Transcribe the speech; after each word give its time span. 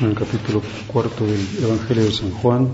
En 0.00 0.08
el 0.08 0.14
capítulo 0.14 0.60
cuarto 0.86 1.24
del 1.24 1.40
Evangelio 1.62 2.04
de 2.04 2.12
San 2.12 2.30
Juan, 2.30 2.68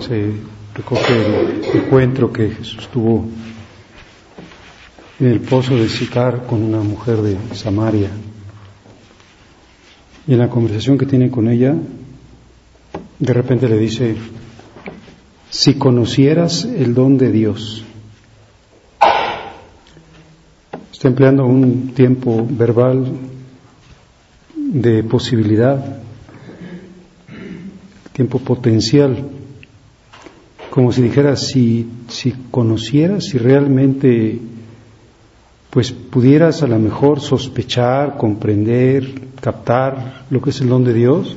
se 0.00 0.32
recoge 0.74 1.70
el 1.70 1.76
encuentro 1.76 2.30
que 2.30 2.50
Jesús 2.50 2.88
tuvo 2.92 3.24
en 5.18 5.26
el 5.26 5.40
pozo 5.40 5.76
de 5.76 5.88
Sicar 5.88 6.44
con 6.46 6.62
una 6.62 6.80
mujer 6.80 7.22
de 7.22 7.38
Samaria. 7.54 8.10
Y 10.26 10.34
en 10.34 10.38
la 10.40 10.50
conversación 10.50 10.98
que 10.98 11.06
tiene 11.06 11.30
con 11.30 11.48
ella, 11.48 11.74
de 13.18 13.32
repente 13.32 13.66
le 13.66 13.78
dice, 13.78 14.14
si 15.48 15.74
conocieras 15.74 16.64
el 16.64 16.94
don 16.94 17.16
de 17.16 17.32
Dios, 17.32 17.82
está 20.92 21.08
empleando 21.08 21.46
un 21.46 21.94
tiempo 21.94 22.46
verbal 22.48 23.06
de 24.68 25.02
posibilidad, 25.02 25.82
tiempo 28.12 28.38
potencial, 28.38 29.16
como 30.68 30.92
si 30.92 31.02
dijera, 31.02 31.36
si, 31.36 31.88
si 32.08 32.34
conocieras, 32.50 33.24
si 33.24 33.38
realmente 33.38 34.38
pues 35.70 35.92
pudieras 35.92 36.62
a 36.62 36.66
lo 36.66 36.78
mejor 36.78 37.20
sospechar, 37.20 38.16
comprender, 38.16 39.10
captar 39.40 40.24
lo 40.28 40.42
que 40.42 40.50
es 40.50 40.60
el 40.60 40.68
don 40.68 40.84
de 40.84 40.92
Dios. 40.92 41.36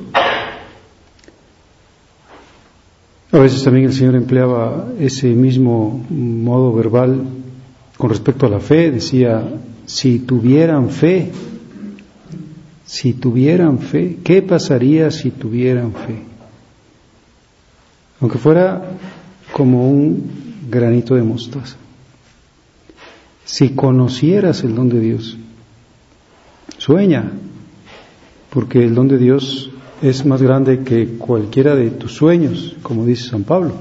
A 3.30 3.38
veces 3.38 3.64
también 3.64 3.86
el 3.86 3.94
Señor 3.94 4.14
empleaba 4.14 4.88
ese 4.98 5.28
mismo 5.28 6.04
modo 6.10 6.72
verbal 6.74 7.22
con 7.96 8.10
respecto 8.10 8.46
a 8.46 8.50
la 8.50 8.60
fe, 8.60 8.90
decía, 8.90 9.42
si 9.86 10.18
tuvieran 10.18 10.90
fe, 10.90 11.30
si 12.92 13.14
tuvieran 13.14 13.78
fe, 13.78 14.18
¿qué 14.22 14.42
pasaría 14.42 15.10
si 15.10 15.30
tuvieran 15.30 15.94
fe? 15.94 16.24
Aunque 18.20 18.36
fuera 18.36 18.82
como 19.50 19.90
un 19.90 20.30
granito 20.68 21.14
de 21.14 21.22
mostaza. 21.22 21.78
Si 23.46 23.70
conocieras 23.70 24.62
el 24.62 24.74
don 24.74 24.90
de 24.90 25.00
Dios, 25.00 25.38
sueña, 26.76 27.32
porque 28.50 28.84
el 28.84 28.94
don 28.94 29.08
de 29.08 29.16
Dios 29.16 29.70
es 30.02 30.26
más 30.26 30.42
grande 30.42 30.80
que 30.80 31.16
cualquiera 31.16 31.74
de 31.74 31.92
tus 31.92 32.12
sueños, 32.12 32.76
como 32.82 33.06
dice 33.06 33.30
San 33.30 33.44
Pablo. 33.44 33.72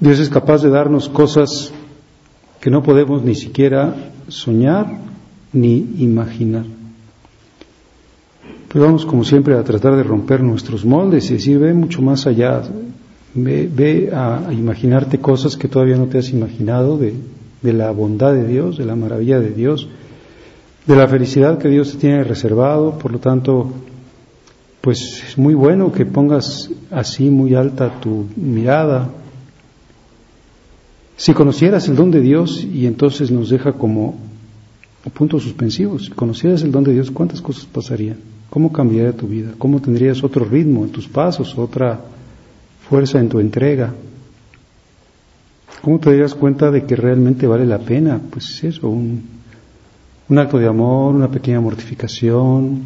Dios 0.00 0.18
es 0.18 0.28
capaz 0.28 0.60
de 0.60 0.70
darnos 0.70 1.08
cosas 1.08 1.72
que 2.60 2.68
no 2.68 2.82
podemos 2.82 3.22
ni 3.22 3.36
siquiera 3.36 3.94
soñar 4.26 4.88
ni 5.52 5.76
imaginar. 5.98 6.75
Vamos, 8.78 9.06
como 9.06 9.24
siempre, 9.24 9.54
a 9.54 9.64
tratar 9.64 9.96
de 9.96 10.02
romper 10.02 10.42
nuestros 10.42 10.84
moldes 10.84 11.30
y 11.30 11.34
decir, 11.34 11.58
ve 11.58 11.72
mucho 11.72 12.02
más 12.02 12.26
allá, 12.26 12.60
ve, 13.34 14.10
a, 14.12 14.52
imaginarte 14.52 15.18
cosas 15.18 15.56
que 15.56 15.66
todavía 15.66 15.96
no 15.96 16.06
te 16.06 16.18
has 16.18 16.28
imaginado 16.28 16.98
de, 16.98 17.14
de 17.62 17.72
la 17.72 17.90
bondad 17.90 18.34
de 18.34 18.46
Dios, 18.46 18.76
de 18.76 18.84
la 18.84 18.94
maravilla 18.94 19.40
de 19.40 19.50
Dios, 19.50 19.88
de 20.84 20.94
la 20.94 21.08
felicidad 21.08 21.56
que 21.56 21.68
Dios 21.68 21.92
te 21.92 21.98
tiene 21.98 22.22
reservado. 22.22 22.98
Por 22.98 23.12
lo 23.12 23.18
tanto, 23.18 23.72
pues 24.82 25.22
es 25.26 25.38
muy 25.38 25.54
bueno 25.54 25.90
que 25.90 26.04
pongas 26.04 26.70
así 26.90 27.30
muy 27.30 27.54
alta 27.54 27.98
tu 27.98 28.26
mirada. 28.36 29.08
Si 31.16 31.32
conocieras 31.32 31.88
el 31.88 31.96
don 31.96 32.10
de 32.10 32.20
Dios 32.20 32.62
y 32.62 32.86
entonces 32.86 33.30
nos 33.30 33.48
deja 33.48 33.72
como 33.72 34.18
puntos 35.14 35.44
suspensivos, 35.44 36.04
si 36.04 36.10
conocieras 36.10 36.62
el 36.62 36.72
don 36.72 36.84
de 36.84 36.92
Dios, 36.92 37.10
¿cuántas 37.10 37.40
cosas 37.40 37.64
pasarían? 37.64 38.35
¿Cómo 38.50 38.72
cambiaría 38.72 39.12
tu 39.12 39.26
vida? 39.26 39.52
¿Cómo 39.58 39.80
tendrías 39.80 40.22
otro 40.22 40.44
ritmo 40.44 40.84
en 40.84 40.90
tus 40.90 41.08
pasos, 41.08 41.56
otra 41.58 42.00
fuerza 42.88 43.18
en 43.18 43.28
tu 43.28 43.40
entrega? 43.40 43.92
¿Cómo 45.82 45.98
te 45.98 46.10
darías 46.10 46.34
cuenta 46.34 46.70
de 46.70 46.84
que 46.84 46.96
realmente 46.96 47.46
vale 47.46 47.66
la 47.66 47.78
pena? 47.78 48.20
Pues 48.30 48.62
eso, 48.64 48.88
un, 48.88 49.22
un 50.28 50.38
acto 50.38 50.58
de 50.58 50.66
amor, 50.66 51.14
una 51.14 51.30
pequeña 51.30 51.60
mortificación, 51.60 52.82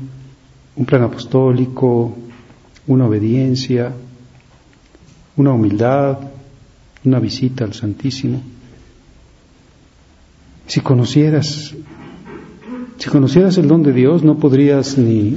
un 0.77 0.85
plan 0.87 1.03
apostólico, 1.03 2.17
una 2.87 3.07
obediencia, 3.07 3.93
una 5.37 5.53
humildad, 5.53 6.19
una 7.05 7.19
visita 7.19 7.65
al 7.65 7.75
Santísimo. 7.75 8.43
Si 10.67 10.81
conocieras 10.81 11.75
si 13.01 13.09
conocieras 13.09 13.57
el 13.57 13.67
don 13.67 13.83
de 13.83 13.95
Dios, 13.95 14.23
no 14.23 14.37
podrías 14.37 14.99
ni, 14.99 15.35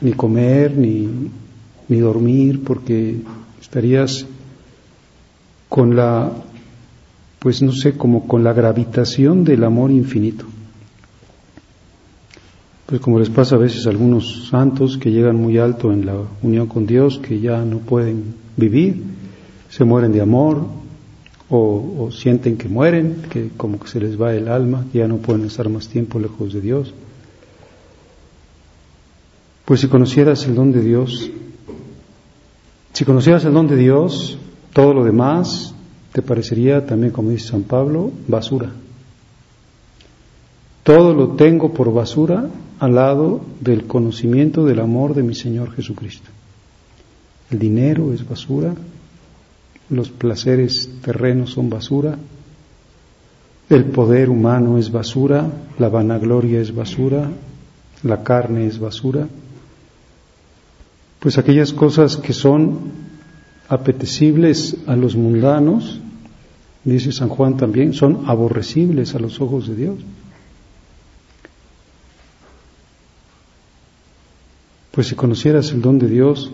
ni 0.00 0.12
comer, 0.14 0.74
ni, 0.78 1.06
ni 1.88 1.98
dormir, 1.98 2.64
porque 2.64 3.18
estarías 3.60 4.24
con 5.68 5.94
la, 5.94 6.32
pues 7.38 7.60
no 7.60 7.72
sé, 7.72 7.98
como 7.98 8.26
con 8.26 8.42
la 8.42 8.54
gravitación 8.54 9.44
del 9.44 9.64
amor 9.64 9.90
infinito. 9.90 10.46
Pues 12.86 13.02
como 13.02 13.18
les 13.18 13.28
pasa 13.28 13.56
a 13.56 13.58
veces 13.58 13.86
a 13.86 13.90
algunos 13.90 14.48
santos 14.48 14.96
que 14.96 15.10
llegan 15.10 15.36
muy 15.36 15.58
alto 15.58 15.92
en 15.92 16.06
la 16.06 16.16
unión 16.42 16.66
con 16.66 16.86
Dios, 16.86 17.18
que 17.18 17.40
ya 17.40 17.62
no 17.62 17.76
pueden 17.80 18.36
vivir, 18.56 19.02
se 19.68 19.84
mueren 19.84 20.12
de 20.12 20.22
amor 20.22 20.64
o, 21.48 22.10
sienten 22.10 22.56
que 22.56 22.68
mueren, 22.68 23.22
que 23.30 23.50
como 23.56 23.78
que 23.78 23.88
se 23.88 24.00
les 24.00 24.20
va 24.20 24.34
el 24.34 24.48
alma, 24.48 24.84
ya 24.92 25.06
no 25.06 25.18
pueden 25.18 25.44
estar 25.44 25.68
más 25.68 25.88
tiempo 25.88 26.18
lejos 26.18 26.52
de 26.52 26.60
Dios. 26.60 26.92
Pues 29.64 29.80
si 29.80 29.88
conocieras 29.88 30.44
el 30.46 30.54
don 30.54 30.72
de 30.72 30.80
Dios, 30.80 31.30
si 32.92 33.04
conocieras 33.04 33.44
el 33.44 33.52
don 33.52 33.66
de 33.68 33.76
Dios, 33.76 34.38
todo 34.72 34.94
lo 34.94 35.04
demás 35.04 35.74
te 36.12 36.22
parecería 36.22 36.86
también, 36.86 37.12
como 37.12 37.30
dice 37.30 37.48
San 37.48 37.62
Pablo, 37.62 38.10
basura. 38.26 38.72
Todo 40.82 41.14
lo 41.14 41.30
tengo 41.30 41.72
por 41.72 41.92
basura 41.92 42.48
al 42.78 42.94
lado 42.94 43.40
del 43.60 43.86
conocimiento 43.86 44.64
del 44.64 44.80
amor 44.80 45.14
de 45.14 45.22
mi 45.22 45.34
Señor 45.34 45.72
Jesucristo. 45.72 46.30
El 47.50 47.58
dinero 47.58 48.12
es 48.12 48.26
basura, 48.26 48.74
los 49.88 50.10
placeres 50.10 50.90
terrenos 51.02 51.52
son 51.52 51.70
basura, 51.70 52.18
el 53.68 53.84
poder 53.86 54.30
humano 54.30 54.78
es 54.78 54.90
basura, 54.90 55.50
la 55.78 55.88
vanagloria 55.88 56.60
es 56.60 56.74
basura, 56.74 57.30
la 58.02 58.22
carne 58.22 58.66
es 58.66 58.78
basura, 58.78 59.26
pues 61.18 61.38
aquellas 61.38 61.72
cosas 61.72 62.16
que 62.16 62.32
son 62.32 62.78
apetecibles 63.68 64.76
a 64.86 64.94
los 64.94 65.16
mundanos, 65.16 66.00
dice 66.84 67.10
San 67.10 67.28
Juan 67.28 67.56
también, 67.56 67.94
son 67.94 68.24
aborrecibles 68.26 69.14
a 69.14 69.18
los 69.18 69.40
ojos 69.40 69.66
de 69.66 69.74
Dios. 69.74 69.98
Pues 74.92 75.08
si 75.08 75.14
conocieras 75.14 75.72
el 75.72 75.82
don 75.82 75.98
de 75.98 76.08
Dios, 76.08 76.52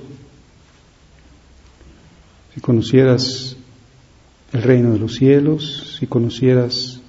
si 2.55 2.61
conocieras 2.61 3.57
el 4.53 4.63
reino 4.63 4.93
de 4.93 4.99
los 4.99 5.15
cielos, 5.15 5.97
si 5.99 6.07
conocieras 6.07 7.01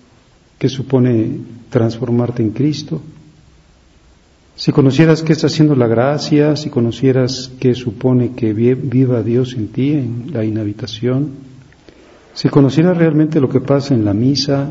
qué 0.57 0.69
supone 0.69 1.39
transformarte 1.69 2.41
en 2.41 2.51
Cristo, 2.51 3.01
Si 4.55 4.71
conocieras 4.71 5.23
qué 5.23 5.33
está 5.33 5.47
haciendo 5.47 5.75
la 5.75 5.87
gracia, 5.87 6.55
si 6.55 6.69
conocieras 6.69 7.51
qué 7.59 7.73
supone 7.73 8.33
que 8.33 8.53
viva 8.53 9.23
Dios 9.23 9.53
en 9.53 9.69
ti, 9.69 9.93
en 9.93 10.27
la 10.31 10.45
inhabitación, 10.45 11.31
si 12.35 12.49
conocieras 12.49 12.97
realmente 12.97 13.39
lo 13.39 13.49
que 13.49 13.61
pasa 13.61 13.95
en 13.95 14.05
la 14.05 14.13
misa, 14.13 14.69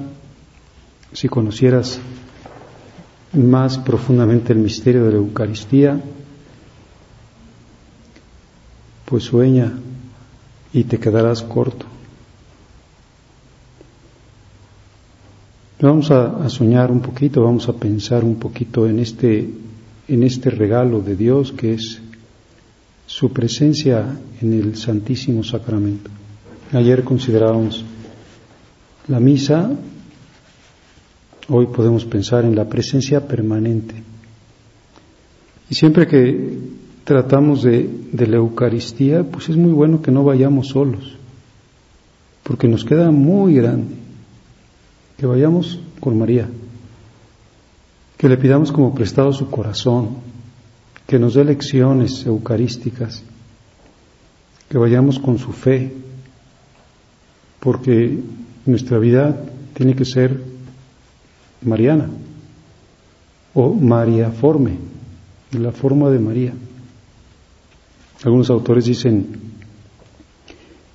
si 1.12 1.28
conocieras 1.28 1.98
más 3.32 3.78
profundamente 3.78 4.52
el 4.52 4.60
misterio 4.60 5.04
de 5.04 5.12
la 5.12 5.18
Eucaristía, 5.18 6.00
pues 9.04 9.24
sueña 9.24 9.72
y 10.72 10.84
te 10.84 10.98
quedarás 10.98 11.42
corto. 11.42 11.86
Vamos 15.80 16.12
a, 16.12 16.48
soñar 16.48 16.92
un 16.92 17.00
poquito, 17.00 17.42
vamos 17.42 17.68
a 17.68 17.72
pensar 17.72 18.22
un 18.22 18.36
poquito 18.36 18.86
en 18.86 19.00
este, 19.00 19.50
en 20.06 20.22
este 20.22 20.48
regalo 20.50 21.00
de 21.00 21.16
Dios 21.16 21.50
que 21.50 21.74
es 21.74 22.00
su 23.04 23.32
presencia 23.32 24.16
en 24.40 24.52
el 24.52 24.76
Santísimo 24.76 25.42
Sacramento. 25.42 26.08
Ayer 26.72 27.02
considerábamos 27.02 27.84
la 29.08 29.18
misa, 29.18 29.72
hoy 31.48 31.66
podemos 31.66 32.04
pensar 32.04 32.44
en 32.44 32.54
la 32.54 32.68
presencia 32.68 33.26
permanente. 33.26 33.96
Y 35.68 35.74
siempre 35.74 36.06
que 36.06 36.58
tratamos 37.04 37.62
de, 37.62 37.88
de, 38.12 38.26
la 38.26 38.36
Eucaristía, 38.36 39.24
pues 39.24 39.48
es 39.48 39.56
muy 39.56 39.72
bueno 39.72 40.02
que 40.02 40.10
no 40.10 40.24
vayamos 40.24 40.68
solos, 40.68 41.16
porque 42.42 42.68
nos 42.68 42.84
queda 42.84 43.10
muy 43.10 43.54
grande, 43.54 43.94
que 45.16 45.26
vayamos 45.26 45.80
con 46.00 46.18
María, 46.18 46.48
que 48.16 48.28
le 48.28 48.36
pidamos 48.36 48.70
como 48.70 48.94
prestado 48.94 49.32
su 49.32 49.50
corazón, 49.50 50.10
que 51.06 51.18
nos 51.18 51.34
dé 51.34 51.44
lecciones 51.44 52.24
eucarísticas, 52.24 53.22
que 54.68 54.78
vayamos 54.78 55.18
con 55.18 55.38
su 55.38 55.52
fe, 55.52 55.92
porque 57.60 58.18
nuestra 58.64 58.98
vida 58.98 59.44
tiene 59.74 59.94
que 59.94 60.04
ser 60.04 60.42
mariana 61.62 62.08
o 63.54 63.74
mariaforme, 63.74 64.78
la 65.52 65.72
forma 65.72 66.10
de 66.10 66.18
María. 66.18 66.54
Algunos 68.24 68.50
autores 68.50 68.84
dicen, 68.84 69.26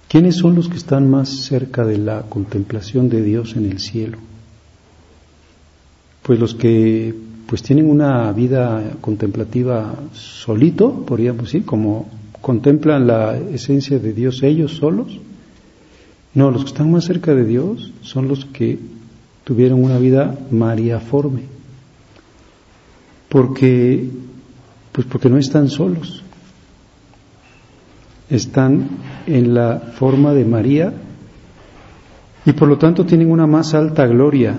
¿quiénes 0.08 0.38
son 0.38 0.56
los 0.56 0.70
que 0.70 0.78
están 0.78 1.10
más 1.10 1.30
cerca 1.30 1.84
de 1.84 1.98
la 1.98 2.22
contemplación 2.24 3.10
de 3.10 3.22
Dios 3.22 3.56
en 3.58 3.66
el 3.66 3.80
cielo? 3.80 4.18
Pues 6.24 6.40
los 6.40 6.56
que 6.56 7.14
pues 7.48 7.64
tienen 7.64 7.90
una 7.90 8.32
vida 8.32 8.98
contemplativa 9.02 9.96
solito, 10.14 11.06
podríamos 11.06 11.46
decir, 11.46 11.66
como 11.66 12.10
contemplan 12.42 13.08
la 13.08 13.38
esencia 13.38 14.00
de 14.00 14.14
Dios 14.14 14.44
ellos 14.44 14.74
solos, 14.74 15.20
no, 16.34 16.52
los 16.52 16.64
que 16.64 16.70
están 16.70 16.92
más 16.92 17.06
cerca 17.06 17.34
de 17.34 17.46
Dios 17.46 17.92
son 18.02 18.28
los 18.28 18.46
que 18.46 18.78
tuvieron 19.44 19.84
una 19.84 19.98
vida 19.98 20.38
mariaforme. 20.52 21.44
Porque, 23.28 24.08
pues 24.92 25.08
porque 25.08 25.30
no 25.30 25.38
están 25.38 25.70
solos. 25.70 26.24
Están 28.30 28.88
en 29.26 29.54
la 29.54 29.80
forma 29.80 30.34
de 30.34 30.46
María 30.46 30.94
y 32.46 32.54
por 32.54 32.68
lo 32.68 32.78
tanto 32.78 33.06
tienen 33.06 33.32
una 33.32 33.48
más 33.48 33.74
alta 33.74 34.06
gloria. 34.08 34.58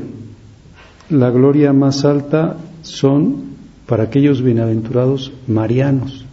La 1.11 1.31
gloria 1.31 1.73
más 1.73 2.05
alta 2.05 2.56
son 2.82 3.56
para 3.87 4.05
aquellos 4.05 4.43
bienaventurados 4.43 5.32
marianos. 5.47 6.25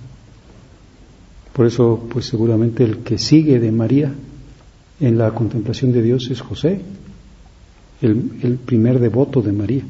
Por 1.54 1.66
eso, 1.66 2.06
pues 2.12 2.26
seguramente 2.26 2.84
el 2.84 2.98
que 2.98 3.18
sigue 3.18 3.60
de 3.62 3.72
María 3.72 4.12
en 5.00 5.18
la 5.18 5.32
contemplación 5.32 5.94
de 5.94 6.02
Dios 6.02 6.30
es 6.30 6.42
José, 6.42 6.82
el, 8.02 8.60
primer 8.66 9.00
devoto 9.00 9.42
de 9.42 9.54
María. 9.54 9.84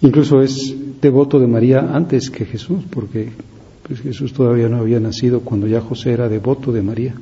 Incluso 0.00 0.40
es 0.40 0.74
devoto 1.00 1.40
de 1.40 1.48
María 1.48 1.80
antes 1.92 2.30
que 2.30 2.44
Jesús, 2.44 2.84
porque 2.90 3.30
pues, 3.88 4.00
Jesús 4.00 4.34
todavía 4.34 4.68
no 4.68 4.76
había 4.76 5.00
nacido 5.00 5.40
cuando 5.40 5.66
ya 5.66 5.80
José 5.80 6.12
era 6.12 6.28
devoto 6.28 6.72
de 6.72 6.82
María. 6.82 7.14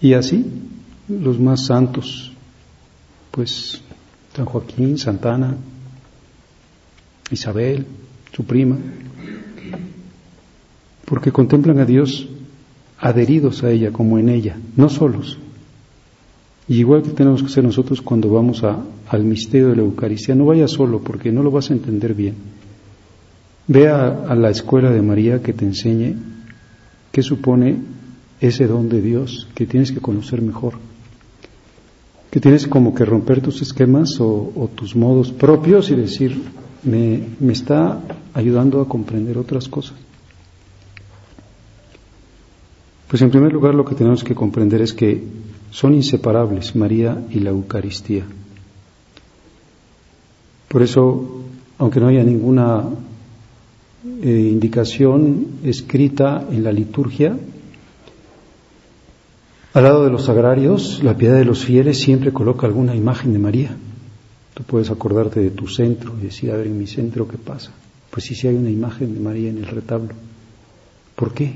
Y 0.00 0.14
así, 0.14 0.44
los 1.08 1.38
más 1.38 1.66
santos, 1.66 2.32
pues 3.30 3.82
San 4.34 4.46
Joaquín, 4.46 4.96
Santana, 4.96 5.56
Isabel, 7.30 7.86
su 8.32 8.44
prima, 8.44 8.76
porque 11.04 11.30
contemplan 11.30 11.80
a 11.80 11.84
Dios 11.84 12.28
adheridos 12.98 13.62
a 13.64 13.70
ella 13.70 13.92
como 13.92 14.18
en 14.18 14.30
ella, 14.30 14.56
no 14.76 14.88
solos. 14.88 15.38
Y 16.68 16.78
igual 16.78 17.02
que 17.02 17.10
tenemos 17.10 17.42
que 17.42 17.48
ser 17.48 17.64
nosotros 17.64 18.00
cuando 18.00 18.30
vamos 18.30 18.62
a, 18.64 18.82
al 19.08 19.24
misterio 19.24 19.68
de 19.68 19.76
la 19.76 19.82
Eucaristía, 19.82 20.34
no 20.34 20.46
vayas 20.46 20.70
solo 20.70 21.00
porque 21.00 21.32
no 21.32 21.42
lo 21.42 21.50
vas 21.50 21.70
a 21.70 21.74
entender 21.74 22.14
bien. 22.14 22.57
Ve 23.68 23.86
a, 23.86 24.34
la 24.34 24.48
escuela 24.48 24.90
de 24.90 25.02
María 25.02 25.42
que 25.42 25.52
te 25.52 25.66
enseñe 25.66 26.16
qué 27.12 27.22
supone 27.22 27.76
ese 28.40 28.66
don 28.66 28.88
de 28.88 29.02
Dios 29.02 29.46
que 29.54 29.66
tienes 29.66 29.92
que 29.92 30.00
conocer 30.00 30.40
mejor. 30.40 30.74
Que 32.30 32.40
tienes 32.40 32.66
como 32.66 32.94
que 32.94 33.04
romper 33.04 33.42
tus 33.42 33.60
esquemas 33.60 34.18
o, 34.20 34.52
o 34.56 34.68
tus 34.74 34.96
modos 34.96 35.32
propios 35.32 35.90
y 35.90 35.96
decir, 35.96 36.42
me, 36.82 37.20
me 37.40 37.52
está 37.52 38.00
ayudando 38.32 38.80
a 38.80 38.88
comprender 38.88 39.36
otras 39.36 39.68
cosas. 39.68 39.96
Pues 43.06 43.20
en 43.20 43.30
primer 43.30 43.52
lugar 43.52 43.74
lo 43.74 43.84
que 43.84 43.94
tenemos 43.94 44.24
que 44.24 44.34
comprender 44.34 44.80
es 44.80 44.94
que 44.94 45.22
son 45.70 45.92
inseparables 45.92 46.74
María 46.74 47.22
y 47.28 47.40
la 47.40 47.50
Eucaristía. 47.50 48.24
Por 50.68 50.82
eso, 50.82 51.42
aunque 51.78 52.00
no 52.00 52.08
haya 52.08 52.22
ninguna 52.24 52.84
eh, 54.04 54.48
indicación 54.52 55.58
escrita 55.64 56.46
en 56.50 56.62
la 56.62 56.72
liturgia, 56.72 57.36
al 59.74 59.84
lado 59.84 60.04
de 60.04 60.10
los 60.10 60.24
sagrarios, 60.24 61.02
la 61.04 61.16
piedad 61.16 61.36
de 61.36 61.44
los 61.44 61.64
fieles 61.64 62.00
siempre 62.00 62.32
coloca 62.32 62.66
alguna 62.66 62.96
imagen 62.96 63.32
de 63.32 63.38
María. 63.38 63.76
Tú 64.54 64.62
puedes 64.62 64.90
acordarte 64.90 65.40
de 65.40 65.50
tu 65.50 65.68
centro 65.68 66.14
y 66.18 66.24
decir, 66.24 66.50
a 66.50 66.56
ver, 66.56 66.66
en 66.66 66.78
mi 66.78 66.86
centro, 66.86 67.28
¿qué 67.28 67.36
pasa? 67.36 67.70
Pues 68.10 68.24
sí, 68.24 68.34
sí 68.34 68.48
hay 68.48 68.56
una 68.56 68.70
imagen 68.70 69.14
de 69.14 69.20
María 69.20 69.50
en 69.50 69.58
el 69.58 69.66
retablo. 69.66 70.14
¿Por 71.14 71.34
qué? 71.34 71.52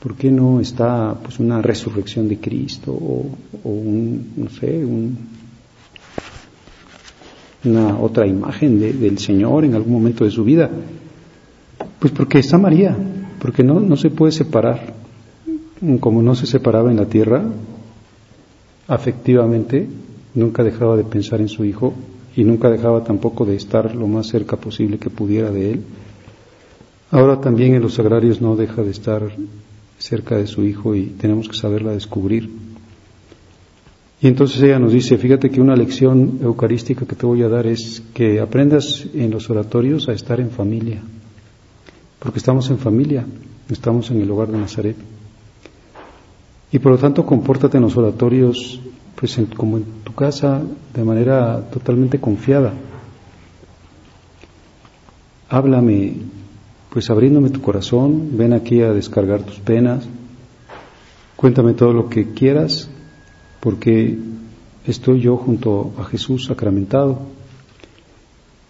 ¿Por 0.00 0.14
qué 0.16 0.30
no 0.30 0.60
está 0.60 1.18
pues 1.20 1.38
una 1.38 1.62
resurrección 1.62 2.28
de 2.28 2.38
Cristo 2.38 2.92
o, 2.92 3.36
un, 3.64 4.32
no 4.36 4.50
sé, 4.50 4.84
una 7.64 7.98
otra 7.98 8.26
imagen 8.26 8.78
del 8.78 9.18
Señor 9.18 9.64
en 9.64 9.74
algún 9.74 9.92
momento 9.94 10.24
de 10.24 10.30
su 10.30 10.44
vida? 10.44 10.70
Pues 11.98 12.12
porque 12.12 12.38
está 12.38 12.58
María, 12.58 12.96
porque 13.38 13.62
no, 13.62 13.80
no 13.80 13.96
se 13.96 14.10
puede 14.10 14.32
separar. 14.32 14.94
Como 16.00 16.22
no 16.22 16.34
se 16.34 16.46
separaba 16.46 16.90
en 16.90 16.96
la 16.96 17.06
tierra, 17.06 17.44
afectivamente, 18.86 19.88
nunca 20.34 20.62
dejaba 20.62 20.96
de 20.96 21.04
pensar 21.04 21.40
en 21.40 21.48
su 21.48 21.64
hijo 21.64 21.92
y 22.36 22.44
nunca 22.44 22.70
dejaba 22.70 23.04
tampoco 23.04 23.44
de 23.44 23.56
estar 23.56 23.94
lo 23.94 24.06
más 24.06 24.28
cerca 24.28 24.56
posible 24.56 24.98
que 24.98 25.10
pudiera 25.10 25.50
de 25.50 25.72
él. 25.72 25.82
Ahora 27.10 27.40
también 27.40 27.74
en 27.74 27.82
los 27.82 27.94
sagrarios 27.94 28.40
no 28.40 28.56
deja 28.56 28.82
de 28.82 28.90
estar 28.90 29.22
cerca 29.98 30.36
de 30.36 30.46
su 30.46 30.64
hijo 30.64 30.94
y 30.94 31.06
tenemos 31.06 31.48
que 31.48 31.56
saberla 31.56 31.92
descubrir. 31.92 32.50
Y 34.20 34.28
entonces 34.28 34.62
ella 34.62 34.78
nos 34.78 34.92
dice, 34.92 35.18
fíjate 35.18 35.50
que 35.50 35.60
una 35.60 35.76
lección 35.76 36.38
eucarística 36.42 37.04
que 37.06 37.16
te 37.16 37.26
voy 37.26 37.42
a 37.42 37.48
dar 37.48 37.66
es 37.66 38.02
que 38.14 38.40
aprendas 38.40 39.06
en 39.14 39.30
los 39.30 39.50
oratorios 39.50 40.08
a 40.08 40.12
estar 40.12 40.40
en 40.40 40.50
familia, 40.50 41.02
porque 42.22 42.38
estamos 42.38 42.70
en 42.70 42.78
familia, 42.78 43.26
estamos 43.68 44.10
en 44.12 44.22
el 44.22 44.30
hogar 44.30 44.48
de 44.48 44.58
Nazaret. 44.58 44.96
Y 46.70 46.78
por 46.78 46.92
lo 46.92 46.98
tanto, 46.98 47.26
compórtate 47.26 47.78
en 47.78 47.82
los 47.82 47.96
oratorios 47.96 48.80
pues 49.16 49.38
como 49.56 49.76
en 49.76 49.84
tu 50.04 50.14
casa 50.14 50.62
de 50.94 51.04
manera 51.04 51.68
totalmente 51.70 52.20
confiada. 52.20 52.72
Háblame 55.48 56.14
pues 56.90 57.10
abriéndome 57.10 57.50
tu 57.50 57.60
corazón, 57.60 58.36
ven 58.36 58.52
aquí 58.52 58.82
a 58.82 58.92
descargar 58.92 59.42
tus 59.42 59.58
penas, 59.58 60.06
cuéntame 61.36 61.72
todo 61.72 61.92
lo 61.92 62.08
que 62.08 62.32
quieras, 62.34 62.88
porque 63.60 64.18
estoy 64.86 65.20
yo 65.20 65.36
junto 65.36 65.92
a 65.98 66.04
Jesús 66.04 66.44
sacramentado 66.44 67.20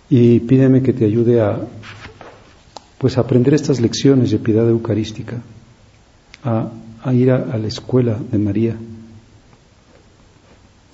y 0.08 0.40
pídeme 0.40 0.82
que 0.82 0.92
te 0.92 1.04
ayude 1.04 1.40
a 1.40 1.66
pues 3.02 3.18
aprender 3.18 3.52
estas 3.52 3.80
lecciones 3.80 4.30
de 4.30 4.38
piedad 4.38 4.66
eucarística, 4.66 5.42
a, 6.42 6.70
ir 7.12 7.30
a, 7.30 7.52
a 7.52 7.58
la 7.58 7.66
escuela 7.66 8.18
de 8.30 8.38
María. 8.38 8.76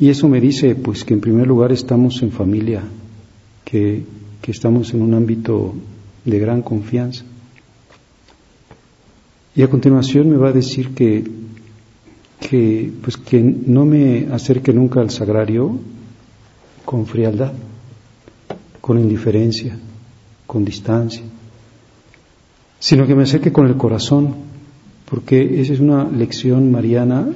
Y 0.01 0.09
eso 0.09 0.29
me 0.29 0.41
dice 0.41 0.75
pues 0.75 1.05
que 1.05 1.15
en 1.15 1.21
primer 1.21 1.47
lugar 1.47 1.71
estamos 1.71 2.21
en 2.23 2.33
familia, 2.33 2.83
que 3.65 4.05
que 4.41 4.53
estamos 4.53 4.95
en 4.95 5.03
un 5.03 5.15
ámbito 5.15 5.75
de 6.25 6.39
gran 6.39 6.63
confianza. 6.63 7.25
Y 9.55 9.63
a 9.63 9.69
continuación 9.69 10.31
me 10.31 10.37
va 10.37 10.49
a 10.49 10.53
decir 10.53 10.95
que, 10.95 11.25
que, 12.41 12.93
pues 13.03 13.17
que 13.17 13.41
no 13.43 13.85
me 13.85 14.29
acerque 14.33 14.73
nunca 14.73 15.01
al 15.01 15.11
sagrario 15.11 15.79
con 16.85 17.07
frialdad, 17.07 17.53
con 18.81 18.99
indiferencia, 18.99 19.77
con 20.47 20.65
distancia, 20.65 21.23
sino 22.79 23.07
que 23.07 23.15
me 23.15 23.25
acerque 23.25 23.53
con 23.53 23.67
el 23.67 23.77
corazón, 23.77 24.35
porque 25.11 25.61
esa 25.61 25.73
es 25.73 25.81
una 25.81 26.05
lección 26.05 26.71
mariana 26.71 27.27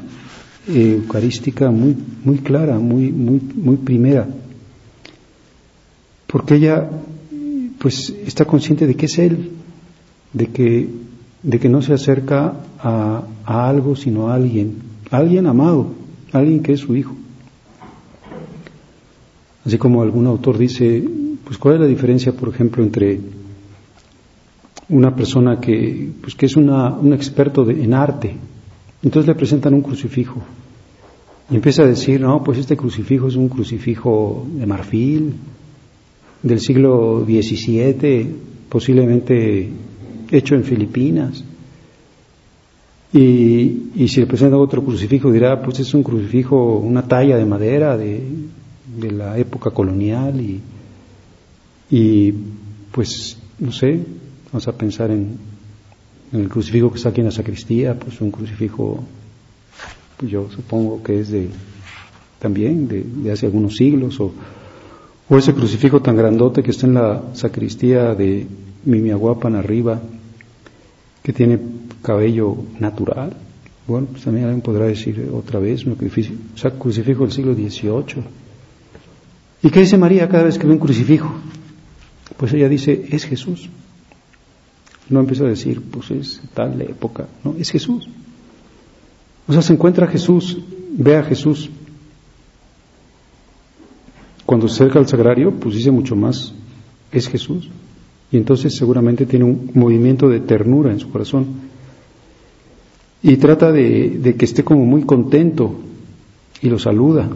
eh, 0.69 0.99
eucarística 1.03 1.71
muy, 1.71 1.97
muy 2.25 2.39
clara, 2.39 2.79
muy, 2.79 3.11
muy, 3.11 3.41
muy 3.55 3.77
primera, 3.77 4.29
porque 6.27 6.57
ella 6.57 6.89
pues 7.79 8.15
está 8.27 8.45
consciente 8.45 8.87
de 8.87 8.95
que 8.95 9.07
es 9.07 9.19
Él, 9.19 9.51
de 10.33 10.47
que, 10.47 10.89
de 11.43 11.59
que 11.59 11.69
no 11.69 11.83
se 11.83 11.93
acerca 11.93 12.55
a, 12.79 13.25
a 13.45 13.69
algo 13.69 13.97
sino 13.97 14.29
a 14.29 14.35
alguien, 14.35 14.77
a 15.11 15.17
alguien 15.17 15.47
amado, 15.47 15.89
a 16.33 16.39
alguien 16.39 16.63
que 16.63 16.75
es 16.75 16.81
su 16.81 16.95
hijo. 16.95 17.17
Así 19.65 19.79
como 19.79 20.03
algún 20.03 20.27
autor 20.27 20.59
dice, 20.59 21.05
pues 21.45 21.59
cuál 21.59 21.75
es 21.75 21.81
la 21.81 21.87
diferencia, 21.87 22.33
por 22.33 22.49
ejemplo, 22.49 22.83
entre 22.83 23.21
una 24.93 25.15
persona 25.15 25.59
que, 25.61 26.11
pues, 26.21 26.35
que 26.35 26.47
es 26.47 26.57
una, 26.57 26.91
un 26.91 27.13
experto 27.13 27.69
en 27.69 27.93
arte, 27.93 28.37
entonces 29.03 29.27
le 29.27 29.35
presentan 29.35 29.75
un 29.75 29.83
crucifijo 29.83 30.41
y 31.51 31.57
empieza 31.57 31.83
a 31.83 31.87
decir, 31.87 32.21
no, 32.21 32.43
pues 32.43 32.59
este 32.59 32.77
crucifijo 32.77 33.29
es 33.29 33.37
un 33.37 33.49
crucifijo 33.49 34.47
de 34.49 34.67
marfil, 34.67 35.35
del 36.43 36.61
siglo 36.61 37.25
XVII, 37.27 38.35
posiblemente 38.69 39.69
hecho 40.31 40.55
en 40.55 40.65
Filipinas. 40.65 41.45
Y, 43.13 43.91
y, 43.95 44.09
si 44.09 44.21
le 44.21 44.27
presenta 44.27 44.57
otro 44.57 44.83
crucifijo 44.83 45.31
dirá, 45.31 45.61
pues 45.61 45.81
es 45.81 45.93
un 45.93 46.03
crucifijo, 46.03 46.79
una 46.79 47.03
talla 47.03 47.37
de 47.37 47.45
madera 47.45 47.99
de, 47.99 48.23
de 48.99 49.11
la 49.11 49.37
época 49.37 49.71
colonial 49.71 50.41
y, 50.41 50.63
y 51.91 52.33
pues 52.91 53.37
no 53.59 53.71
sé, 53.71 54.01
vamos 54.53 54.69
a 54.69 54.73
pensar 54.73 55.11
en, 55.11 55.39
el 56.33 56.49
crucifijo 56.49 56.91
que 56.91 56.97
está 56.97 57.11
aquí 57.11 57.21
en 57.21 57.27
la 57.27 57.33
sacristía, 57.33 57.99
pues 57.99 58.21
un 58.21 58.31
crucifijo, 58.31 59.03
pues 60.17 60.31
yo 60.31 60.49
supongo 60.51 61.03
que 61.03 61.21
es 61.21 61.31
de 61.31 61.49
también 62.39 62.89
de, 62.89 63.31
hace 63.31 63.47
algunos 63.47 63.77
siglos, 63.77 64.19
o, 64.19 64.33
o, 65.29 65.39
ese 65.39 65.53
crucifijo 65.53 66.01
tan 66.01 66.17
grandote 66.17 66.63
que 66.63 66.71
está 66.71 66.87
en 66.87 66.95
la 66.95 67.23
sacristía 67.35 68.15
de 68.15 68.47
Mimiaguapan 68.85 69.57
arriba, 69.57 70.01
que 71.23 71.33
tiene 71.33 71.59
cabello 72.03 72.57
natural. 72.81 73.37
Bueno, 73.87 74.09
pues 74.11 74.25
también 74.25 74.47
alguien 74.47 74.63
podrá 74.63 74.87
decir 74.87 75.31
otra 75.35 75.61
vez, 75.61 75.85
un 75.85 75.95
crucifijo, 75.95 76.35
o 76.55 76.59
sea, 76.59 76.71
crucifijo 76.73 77.25
del 77.25 77.33
siglo 77.33 77.55
XVIII. 77.55 78.25
¿Y 79.63 79.71
qué 79.71 79.81
dice 79.81 79.99
María 79.99 80.29
cada 80.29 80.45
vez 80.45 80.59
que 80.59 80.67
ve 80.67 80.73
un 80.73 80.79
crucifijo? 80.79 81.31
Pues 82.39 82.53
ella 82.55 82.69
dice, 82.69 83.07
es 83.11 83.25
Jesús. 83.25 83.69
No 85.09 85.21
empieza 85.21 85.45
a 85.45 85.49
decir, 85.49 85.81
pues 85.83 86.11
es 86.11 86.41
tal 86.55 86.81
época, 86.81 87.29
no, 87.45 87.55
es 87.59 87.71
Jesús. 87.71 88.09
O 89.47 89.53
sea, 89.53 89.63
se 89.63 89.73
encuentra 89.73 90.07
Jesús, 90.07 90.59
ve 90.93 91.17
a 91.17 91.25
Jesús. 91.25 91.71
Cuando 94.47 94.69
se 94.69 94.75
acerca 94.75 94.99
al 94.99 95.09
sagrario, 95.09 95.53
pues 95.53 95.75
dice 95.75 95.91
mucho 95.91 96.15
más, 96.15 96.55
es 97.11 97.29
Jesús. 97.29 97.69
Y 98.31 98.37
entonces 98.37 98.75
seguramente 98.77 99.27
tiene 99.27 99.45
un 99.45 99.71
movimiento 99.75 100.29
de 100.29 100.41
ternura 100.41 100.93
en 100.93 101.01
su 101.01 101.11
corazón. 101.11 101.47
Y 103.23 103.37
trata 103.37 103.71
de, 103.71 104.11
de 104.11 104.35
que 104.37 104.45
esté 104.45 104.65
como 104.65 104.85
muy 104.85 105.03
contento 105.03 105.81
y 106.61 106.69
lo 106.69 106.79
saluda. 106.79 107.29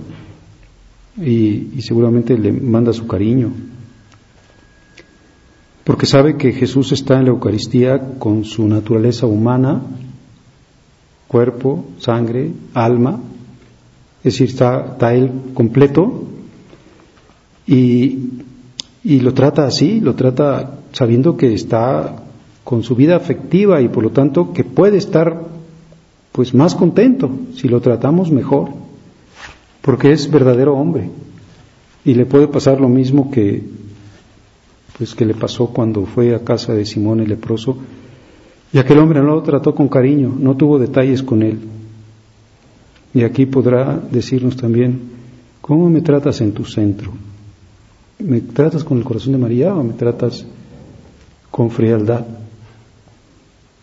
Y, 1.21 1.69
y 1.77 1.83
seguramente 1.83 2.39
le 2.39 2.53
manda 2.53 2.93
su 2.93 3.07
cariño 3.07 3.51
porque 5.87 6.05
sabe 6.05 6.37
que 6.37 6.51
Jesús 6.51 6.91
está 6.91 7.17
en 7.17 7.27
la 7.27 7.31
Eucaristía 7.31 8.19
con 8.19 8.45
su 8.45 8.67
naturaleza 8.67 9.27
humana, 9.27 9.83
cuerpo, 11.29 11.85
sangre, 12.01 12.51
alma, 12.75 13.21
es 14.19 14.33
decir, 14.33 14.49
está, 14.49 15.15
Él 15.15 15.31
completo 15.55 16.25
y, 17.69 18.19
y 19.05 19.21
lo 19.21 19.33
trata 19.33 19.65
así, 19.65 20.01
lo 20.01 20.17
trata 20.17 20.81
sabiendo 20.91 21.37
que 21.37 21.55
está 21.55 22.17
con 22.65 22.83
su 22.83 22.97
vida 22.97 23.15
afectiva 23.15 23.81
y 23.81 23.87
por 23.87 24.03
lo 24.03 24.11
tanto 24.11 24.53
que 24.53 24.65
puede 24.65 24.97
estar 24.97 25.41
pues 26.33 26.53
más 26.53 26.75
contento 26.75 27.31
si 27.55 27.69
lo 27.69 27.81
tratamos 27.81 28.33
mejor, 28.33 28.71
porque 29.83 30.11
es 30.11 30.29
verdadero 30.29 30.75
hombre. 30.75 31.11
Y 32.05 32.15
le 32.15 32.27
puede 32.27 32.49
pasar 32.49 32.81
lo 32.81 32.89
mismo 32.89 33.31
que 33.31 33.86
pues 34.97 35.15
que 35.15 35.27
le 35.27 35.35
pasó 35.35 35.67
cuando 35.69 36.07
fue 36.07 36.35
a 36.35 36.43
casa 36.43 36.73
de 36.73 36.87
Simón 36.87 37.21
el 37.21 37.29
leproso, 37.29 37.77
y 38.73 38.79
aquel 38.79 38.99
hombre 38.99 39.21
no 39.21 39.35
lo 39.35 39.43
trató 39.43 39.75
con 39.75 39.89
cariño, 39.89 40.35
no 40.39 40.57
tuvo 40.57 40.79
detalles 40.79 41.23
con 41.23 41.43
él. 41.43 41.59
Y 43.15 43.23
aquí 43.23 43.47
podrá 43.47 44.01
decirnos 44.11 44.57
también, 44.57 45.01
¿cómo 45.61 45.89
me 45.89 46.01
tratas 46.01 46.41
en 46.41 46.53
tu 46.53 46.65
centro? 46.65 47.13
¿Me 48.19 48.41
tratas 48.41 48.85
con 48.85 48.99
el 48.99 49.05
corazón 49.05 49.33
de 49.33 49.39
María 49.39 49.75
o 49.75 49.83
me 49.83 49.93
tratas 49.93 50.47
con 51.51 51.71
frialdad? 51.71 52.27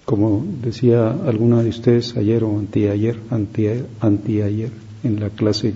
Como 0.05 0.46
decía 0.62 1.10
alguna 1.25 1.63
de 1.63 1.70
ustedes 1.70 2.17
ayer 2.17 2.43
o 2.43 2.58
anteayer, 2.60 3.20
anteayer, 3.29 3.86
anteayer 4.01 4.72
en 5.03 5.20
la 5.20 5.29
clase, 5.29 5.74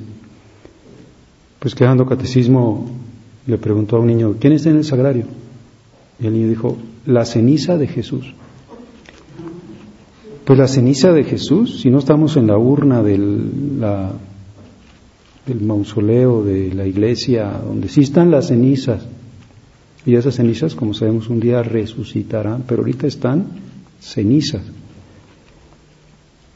pues 1.59 1.73
quedando 1.73 2.05
catecismo 2.05 2.89
le 3.47 3.57
preguntó 3.57 3.95
a 3.95 3.99
un 3.99 4.07
niño, 4.07 4.35
¿quién 4.39 4.53
está 4.53 4.69
en 4.69 4.77
el 4.77 4.83
sagrario? 4.83 5.25
Y 6.19 6.27
el 6.27 6.33
niño 6.33 6.49
dijo, 6.49 6.77
la 7.05 7.25
ceniza 7.25 7.77
de 7.77 7.87
Jesús. 7.87 8.33
Pues 10.43 10.59
la 10.59 10.67
ceniza 10.67 11.13
de 11.13 11.23
Jesús, 11.23 11.79
si 11.81 11.89
no 11.89 11.99
estamos 11.99 12.35
en 12.37 12.47
la 12.47 12.57
urna 12.57 13.01
del, 13.01 13.79
del 15.45 15.61
mausoleo 15.61 16.43
de 16.43 16.73
la 16.73 16.85
iglesia, 16.85 17.61
donde 17.65 17.87
sí 17.87 18.01
están 18.01 18.31
las 18.31 18.47
cenizas, 18.47 19.05
y 20.05 20.15
esas 20.15 20.35
cenizas, 20.35 20.75
como 20.75 20.93
sabemos, 20.93 21.29
un 21.29 21.39
día 21.39 21.63
resucitarán, 21.63 22.63
pero 22.67 22.81
ahorita 22.81 23.07
están 23.07 23.45
cenizas. 23.99 24.61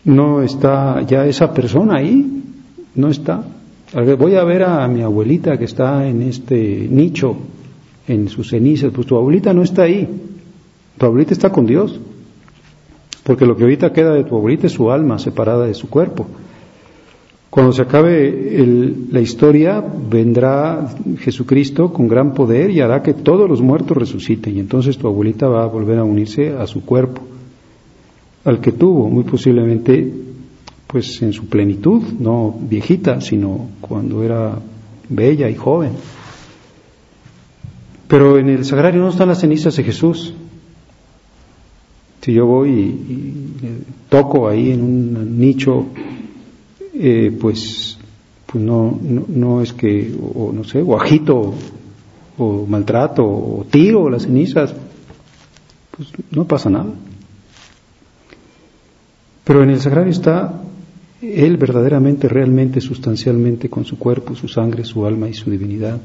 No 0.04 0.42
está 0.42 1.02
ya 1.06 1.26
esa 1.26 1.54
persona 1.54 1.98
ahí, 1.98 2.44
no 2.96 3.10
está 3.10 3.44
voy 3.94 4.36
a 4.36 4.44
ver 4.44 4.64
a 4.64 4.88
mi 4.88 5.02
abuelita 5.02 5.58
que 5.58 5.66
está 5.66 6.08
en 6.08 6.22
este 6.22 6.88
nicho, 6.90 7.36
en 8.08 8.30
sus 8.30 8.50
cenizas, 8.50 8.92
pues 8.94 9.06
tu 9.08 9.16
abuelita 9.16 9.54
no 9.54 9.64
está 9.64 9.84
ahí, 9.84 10.08
tu 10.98 11.06
abuelita 11.06 11.34
está 11.34 11.50
con 11.52 11.66
Dios, 11.66 12.00
porque 13.24 13.46
lo 13.46 13.56
que 13.56 13.64
ahorita 13.64 13.92
queda 13.92 14.14
de 14.14 14.24
tu 14.24 14.36
abuelita 14.36 14.68
es 14.68 14.74
su 14.74 14.92
alma 14.92 15.20
separada 15.20 15.66
de 15.66 15.74
su 15.74 15.90
cuerpo. 15.90 16.26
Cuando 17.50 17.74
se 17.74 17.82
acabe 17.82 18.66
la 19.12 19.20
historia, 19.20 19.84
vendrá 20.10 20.88
Jesucristo 21.20 21.92
con 21.92 22.08
gran 22.08 22.34
poder 22.34 22.72
y 22.72 22.80
hará 22.80 23.04
que 23.04 23.14
todos 23.14 23.50
los 23.50 23.62
muertos 23.62 23.98
resuciten, 23.98 24.56
y 24.56 24.60
entonces 24.62 24.98
tu 24.98 25.08
abuelita 25.08 25.50
va 25.50 25.64
a 25.64 25.68
volver 25.68 25.98
a 25.98 26.06
unirse 26.06 26.54
a 26.54 26.66
su 26.66 26.86
cuerpo, 26.86 27.22
al 28.46 28.62
que 28.62 28.72
tuvo, 28.72 29.10
muy 29.10 29.26
posiblemente 29.26 30.31
pues 30.92 31.22
en 31.22 31.32
su 31.32 31.46
plenitud, 31.46 32.02
no 32.20 32.54
viejita, 32.60 33.22
sino 33.22 33.70
cuando 33.80 34.24
era 34.24 34.60
bella 35.08 35.50
y 35.50 35.56
joven. 35.56 35.94
Pero 38.10 38.38
en 38.38 38.50
el 38.50 38.66
sagrario 38.66 39.00
no 39.00 39.08
están 39.08 39.30
las 39.30 39.40
cenizas 39.40 39.74
de 39.78 39.86
Jesús. 39.86 40.34
Si 42.22 42.34
yo 42.34 42.46
voy 42.46 42.72
y, 42.72 43.56
toco 44.10 44.50
ahí 44.50 44.72
en 44.72 44.82
un 44.82 45.40
nicho, 45.40 45.86
eh, 46.94 47.36
pues, 47.40 47.98
pues 48.46 48.62
no, 48.62 49.00
no, 49.02 49.62
es 49.62 49.72
que, 49.72 50.14
o, 50.22 50.52
no 50.52 50.66
sé, 50.66 50.82
o 50.82 51.00
agito, 51.00 51.54
o 52.38 52.66
maltrato, 52.66 53.26
o 53.26 53.66
tiro 53.72 54.10
las 54.10 54.24
cenizas, 54.24 54.76
pues 55.92 56.10
no 56.32 56.44
pasa 56.44 56.70
nada. 56.70 56.92
Pero 59.46 59.64
en 59.64 59.70
el 59.70 59.80
sagrario 59.80 60.12
está 60.12 60.62
él 61.22 61.58
verdaderamente, 61.58 62.28
realmente, 62.28 62.82
sustancialmente, 62.82 63.70
con 63.70 63.86
su 63.86 63.98
cuerpo, 63.98 64.36
su 64.36 64.48
sangre, 64.48 64.84
su 64.84 65.06
alma 65.06 65.30
y 65.30 65.34
su 65.34 65.50
divinidad. 65.50 66.02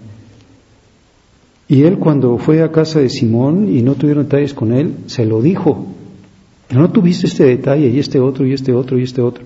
Y 1.68 1.82
él 1.82 1.98
cuando 1.98 2.38
fue 2.38 2.62
a 2.62 2.70
casa 2.70 3.00
de 3.00 3.08
Simón 3.08 3.74
y 3.74 3.82
no 3.82 3.94
tuvieron 3.94 4.24
detalles 4.24 4.54
con 4.54 4.72
él, 4.72 4.94
se 5.06 5.24
lo 5.24 5.42
dijo. 5.42 5.86
No 6.70 6.90
tuviste 6.90 7.26
este 7.26 7.44
detalle 7.44 7.88
y 7.88 7.98
este 7.98 8.20
otro 8.20 8.46
y 8.46 8.52
este 8.52 8.72
otro 8.72 8.98
y 8.98 9.02
este 9.02 9.22
otro. 9.22 9.44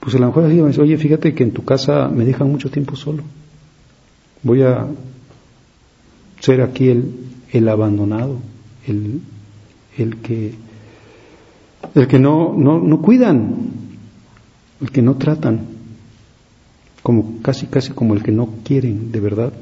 Pues 0.00 0.14
a 0.16 0.18
lo 0.18 0.26
mejor 0.26 0.44
me 0.44 0.68
dice, 0.68 0.82
oye, 0.82 0.98
fíjate 0.98 1.34
que 1.34 1.44
en 1.44 1.52
tu 1.52 1.64
casa 1.64 2.08
me 2.08 2.24
dejan 2.24 2.50
mucho 2.50 2.70
tiempo 2.70 2.96
solo. 2.96 3.22
Voy 4.42 4.62
a, 4.62 4.86
ser 6.44 6.60
aquí 6.60 6.88
el, 6.88 7.10
el 7.52 7.68
abandonado, 7.68 8.38
el, 8.86 9.20
el 9.96 10.16
que, 10.18 10.52
el 11.94 12.06
que 12.06 12.18
no, 12.18 12.54
no, 12.54 12.78
no 12.78 13.00
cuidan, 13.00 13.70
el 14.84 14.90
que 14.90 15.00
no 15.00 15.16
tratan, 15.16 15.66
como 17.02 17.40
casi 17.40 17.66
casi 17.66 17.92
como 17.92 18.12
el 18.12 18.22
que 18.22 18.32
no 18.32 18.48
quieren 18.64 19.10
de 19.10 19.20
verdad. 19.20 19.52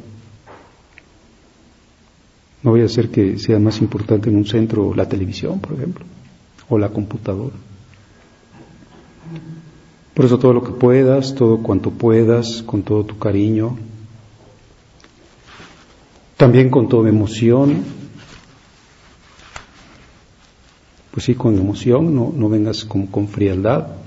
No 2.65 2.73
voy 2.73 2.83
a 2.83 2.87
hacer 2.87 3.09
que 3.09 3.39
sea 3.39 3.61
más 3.61 3.81
importante 3.81 4.31
en 4.31 4.37
un 4.37 4.47
centro 4.47 4.95
la 4.95 5.09
televisión, 5.09 5.61
por 5.61 5.75
ejemplo, 5.75 6.05
o 6.69 6.77
la 6.77 6.89
computadora. 6.89 7.55
Por 10.13 10.25
eso 10.25 10.39
todo 10.41 10.53
lo 10.53 10.65
que 10.65 10.73
puedas, 10.73 11.35
todo 11.37 11.63
cuanto 11.63 11.93
puedas, 11.93 12.63
con 12.65 12.83
todo 12.83 13.05
tu 13.05 13.19
cariño, 13.19 13.77
también 16.37 16.69
con 16.69 16.89
toda 16.89 17.09
emoción, 17.09 17.85
pues 21.13 21.27
sí, 21.27 21.37
con 21.37 21.57
emoción, 21.57 22.13
no, 22.13 22.33
no 22.35 22.49
vengas 22.49 22.85
con, 22.85 23.07
con 23.07 23.29
frialdad. 23.29 24.02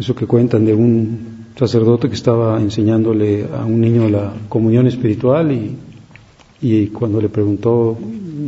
Eso 0.00 0.14
que 0.14 0.26
cuentan 0.26 0.64
de 0.64 0.72
un 0.72 1.44
sacerdote 1.54 2.08
que 2.08 2.14
estaba 2.14 2.58
enseñándole 2.58 3.46
a 3.54 3.66
un 3.66 3.82
niño 3.82 4.08
la 4.08 4.32
comunión 4.48 4.86
espiritual 4.86 5.52
y, 5.52 5.76
y 6.62 6.86
cuando 6.86 7.20
le 7.20 7.28
preguntó 7.28 7.98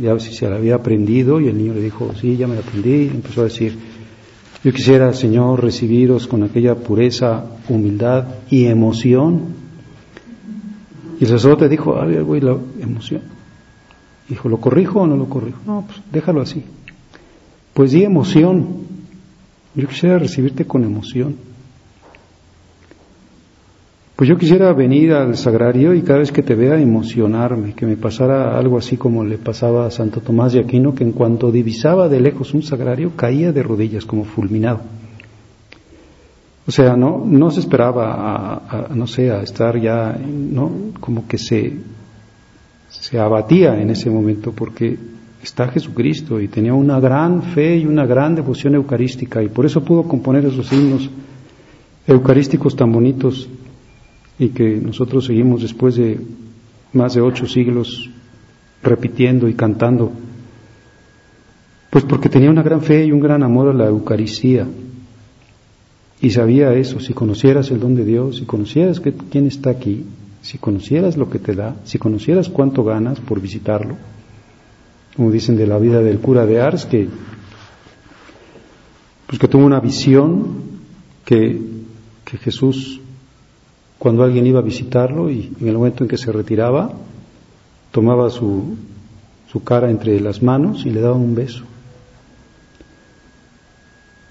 ya 0.01 0.19
si 0.19 0.33
se 0.33 0.49
la 0.49 0.55
había 0.55 0.73
aprendido 0.73 1.39
y 1.39 1.49
el 1.49 1.55
niño 1.55 1.75
le 1.75 1.81
dijo, 1.81 2.11
sí, 2.19 2.37
ya 2.37 2.47
me 2.47 2.55
la 2.55 2.61
aprendí, 2.61 3.03
y 3.03 3.07
empezó 3.09 3.41
a 3.41 3.43
decir, 3.43 3.77
yo 4.63 4.73
quisiera, 4.73 5.13
Señor, 5.13 5.61
recibiros 5.61 6.25
con 6.25 6.41
aquella 6.41 6.73
pureza, 6.73 7.45
humildad 7.69 8.25
y 8.49 8.65
emoción. 8.65 9.41
Y 11.19 11.23
el 11.23 11.29
sacerdote 11.29 11.69
dijo, 11.69 11.97
a 11.97 12.05
ver, 12.05 12.23
güey, 12.23 12.41
la 12.41 12.57
emoción. 12.79 13.21
Dijo, 14.27 14.49
¿lo 14.49 14.57
corrijo 14.57 15.01
o 15.01 15.07
no 15.07 15.17
lo 15.17 15.29
corrijo? 15.29 15.59
No, 15.67 15.83
pues 15.85 16.01
déjalo 16.11 16.41
así. 16.41 16.63
Pues 17.75 17.91
di 17.91 18.03
emoción. 18.03 18.82
Yo 19.75 19.87
quisiera 19.87 20.19
recibirte 20.19 20.65
con 20.65 20.83
emoción. 20.83 21.35
Pues 24.15 24.29
yo 24.29 24.37
quisiera 24.37 24.71
venir 24.73 25.11
al 25.13 25.35
sagrario 25.35 25.93
y 25.95 26.03
cada 26.03 26.19
vez 26.19 26.31
que 26.31 26.43
te 26.43 26.53
vea 26.53 26.79
emocionarme, 26.79 27.73
que 27.73 27.87
me 27.87 27.97
pasara 27.97 28.55
algo 28.57 28.77
así 28.77 28.95
como 28.95 29.23
le 29.23 29.39
pasaba 29.39 29.87
a 29.87 29.91
Santo 29.91 30.21
Tomás 30.21 30.53
de 30.53 30.59
Aquino, 30.59 30.93
que 30.93 31.03
en 31.03 31.13
cuanto 31.13 31.51
divisaba 31.51 32.07
de 32.07 32.21
lejos 32.21 32.53
un 32.53 32.61
sagrario 32.61 33.13
caía 33.15 33.51
de 33.51 33.63
rodillas 33.63 34.05
como 34.05 34.23
fulminado. 34.23 34.81
O 36.67 36.71
sea, 36.71 36.95
no, 36.95 37.23
no 37.25 37.49
se 37.49 37.59
esperaba 37.59 38.53
a, 38.69 38.87
no 38.93 39.07
sé, 39.07 39.31
a 39.31 39.41
estar 39.41 39.79
ya, 39.81 40.15
no, 40.15 40.71
como 40.99 41.27
que 41.27 41.39
se, 41.39 41.73
se 42.89 43.19
abatía 43.19 43.81
en 43.81 43.89
ese 43.89 44.09
momento 44.11 44.51
porque 44.53 44.97
está 45.43 45.67
Jesucristo 45.67 46.39
y 46.39 46.47
tenía 46.47 46.73
una 46.73 46.99
gran 46.99 47.43
fe 47.53 47.77
y 47.77 47.85
una 47.85 48.05
gran 48.05 48.33
devoción 48.35 48.75
eucarística 48.75 49.43
y 49.43 49.49
por 49.49 49.65
eso 49.65 49.83
pudo 49.83 50.03
componer 50.03 50.45
esos 50.45 50.71
himnos 50.71 51.09
eucarísticos 52.07 52.75
tan 52.75 52.91
bonitos 52.91 53.49
y 54.39 54.49
que 54.49 54.77
nosotros 54.77 55.25
seguimos 55.25 55.61
después 55.61 55.95
de 55.95 56.19
más 56.93 57.13
de 57.13 57.21
ocho 57.21 57.45
siglos 57.45 58.09
repitiendo 58.81 59.47
y 59.47 59.53
cantando, 59.53 60.11
pues 61.89 62.03
porque 62.05 62.29
tenía 62.29 62.49
una 62.49 62.63
gran 62.63 62.81
fe 62.81 63.05
y 63.05 63.11
un 63.11 63.19
gran 63.19 63.43
amor 63.43 63.69
a 63.69 63.73
la 63.73 63.87
Eucaristía. 63.87 64.67
Y 66.21 66.29
sabía 66.31 66.73
eso, 66.73 66.99
si 66.99 67.13
conocieras 67.13 67.69
el 67.71 67.79
don 67.79 67.95
de 67.95 68.05
Dios, 68.05 68.37
si 68.37 68.45
conocieras 68.45 68.99
que, 68.99 69.13
quién 69.13 69.45
está 69.45 69.69
aquí, 69.69 70.05
si 70.41 70.57
conocieras 70.57 71.17
lo 71.17 71.29
que 71.29 71.39
te 71.39 71.53
da, 71.53 71.75
si 71.83 71.97
conocieras 71.97 72.49
cuánto 72.49 72.83
ganas 72.83 73.19
por 73.19 73.41
visitarlo, 73.41 73.95
como 75.15 75.31
dicen 75.31 75.55
de 75.55 75.67
la 75.67 75.77
vida 75.77 76.01
del 76.01 76.19
cura 76.19 76.45
de 76.45 76.61
Ars, 76.61 76.85
que, 76.85 77.07
pues 79.27 79.39
que 79.39 79.47
tuvo 79.47 79.65
una 79.65 79.79
visión 79.79 80.63
que, 81.25 81.61
que 82.25 82.37
Jesús 82.37 82.99
cuando 84.03 84.23
alguien 84.23 84.45
iba 84.45 84.59
a 84.59 84.63
visitarlo 84.63 85.31
y 85.31 85.53
en 85.61 85.67
el 85.69 85.77
momento 85.77 86.03
en 86.03 86.09
que 86.09 86.17
se 86.17 86.29
retiraba, 86.29 86.91
tomaba 87.89 88.29
su, 88.29 88.75
su 89.49 89.63
cara 89.63 89.89
entre 89.89 90.19
las 90.19 90.43
manos 90.43 90.85
y 90.85 90.89
le 90.89 90.99
daba 90.99 91.15
un 91.15 91.35
beso, 91.35 91.63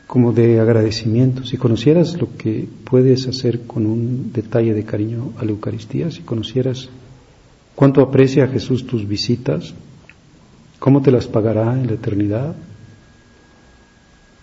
como 0.07 0.35
de 0.35 0.61
agradecimiento. 0.61 1.45
Si 1.45 1.57
conocieras 1.57 2.21
lo 2.21 2.37
que 2.37 2.69
puedes 2.85 3.27
hacer 3.29 3.63
con 3.63 3.87
un 3.87 4.31
detalle 4.31 4.75
de 4.75 4.85
cariño 4.85 5.33
a 5.39 5.45
la 5.47 5.53
Eucaristía, 5.53 6.11
si 6.11 6.21
conocieras 6.21 6.91
cuánto 7.75 8.03
aprecia 8.03 8.49
Jesús 8.49 8.87
tus 8.87 9.09
visitas, 9.09 9.73
cómo 10.83 11.01
te 11.01 11.13
las 11.13 11.29
pagará 11.29 11.79
en 11.79 11.87
la 11.87 11.95
eternidad, 11.95 12.55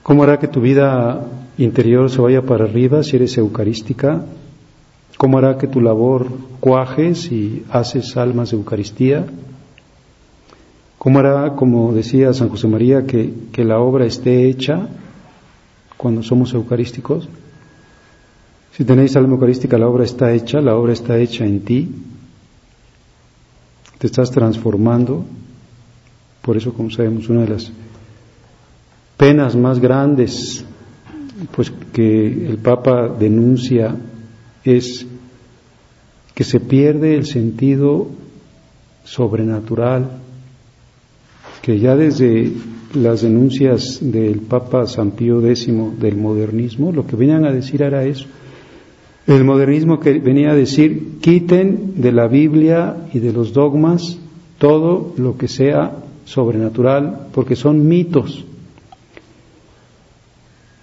cómo 0.03 0.23
hará 0.23 0.39
que 0.39 0.47
tu 0.47 0.61
vida 0.61 1.27
interior 1.57 2.09
se 2.09 2.21
vaya 2.21 2.41
para 2.41 2.63
arriba 2.63 3.03
si 3.03 3.17
eres 3.17 3.37
eucarística 3.37 4.23
¿Cómo 5.19 5.37
hará 5.37 5.57
que 5.57 5.67
tu 5.67 5.81
labor 5.81 6.31
cuaje 6.61 7.13
si 7.13 7.65
haces 7.69 8.15
almas 8.15 8.51
de 8.51 8.55
Eucaristía? 8.55 9.25
¿Cómo 10.97 11.19
hará, 11.19 11.57
como 11.57 11.91
decía 11.91 12.31
San 12.31 12.47
José 12.47 12.69
María, 12.69 13.05
que, 13.05 13.33
que 13.51 13.65
la 13.65 13.79
obra 13.79 14.05
esté 14.05 14.47
hecha 14.47 14.87
cuando 15.97 16.23
somos 16.23 16.53
eucarísticos? 16.53 17.27
Si 18.77 18.85
tenéis 18.85 19.17
alma 19.17 19.33
eucarística, 19.33 19.77
la 19.77 19.89
obra 19.89 20.05
está 20.05 20.31
hecha, 20.31 20.61
la 20.61 20.77
obra 20.77 20.93
está 20.93 21.17
hecha 21.17 21.43
en 21.43 21.65
ti. 21.65 21.91
Te 23.97 24.07
estás 24.07 24.31
transformando. 24.31 25.25
Por 26.41 26.57
eso, 26.57 26.73
como 26.73 26.89
sabemos, 26.89 27.29
una 27.29 27.41
de 27.41 27.49
las 27.49 27.71
penas 29.17 29.55
más 29.55 29.79
grandes, 29.79 30.63
pues 31.51 31.71
que 31.93 32.27
el 32.27 32.57
Papa 32.57 33.09
denuncia 33.09 33.95
es 34.63 35.05
que 36.33 36.43
se 36.43 36.59
pierde 36.59 37.15
el 37.15 37.25
sentido 37.25 38.07
sobrenatural, 39.03 40.09
que 41.61 41.79
ya 41.79 41.95
desde 41.95 42.53
las 42.93 43.21
denuncias 43.21 43.99
del 44.01 44.39
Papa 44.39 44.87
San 44.87 45.11
Pío 45.11 45.45
X 45.45 45.67
del 45.99 46.15
modernismo, 46.15 46.91
lo 46.91 47.05
que 47.05 47.15
venían 47.15 47.45
a 47.45 47.51
decir 47.51 47.81
era 47.81 48.05
eso. 48.05 48.25
El 49.27 49.43
modernismo 49.43 49.99
que 49.99 50.19
venía 50.19 50.51
a 50.51 50.55
decir, 50.55 51.19
quiten 51.21 52.01
de 52.01 52.11
la 52.11 52.27
Biblia 52.27 53.09
y 53.13 53.19
de 53.19 53.33
los 53.33 53.53
dogmas 53.53 54.17
todo 54.57 55.13
lo 55.17 55.37
que 55.37 55.47
sea 55.47 55.97
sobrenatural, 56.29 57.27
porque 57.33 57.55
son 57.55 57.87
mitos 57.87 58.45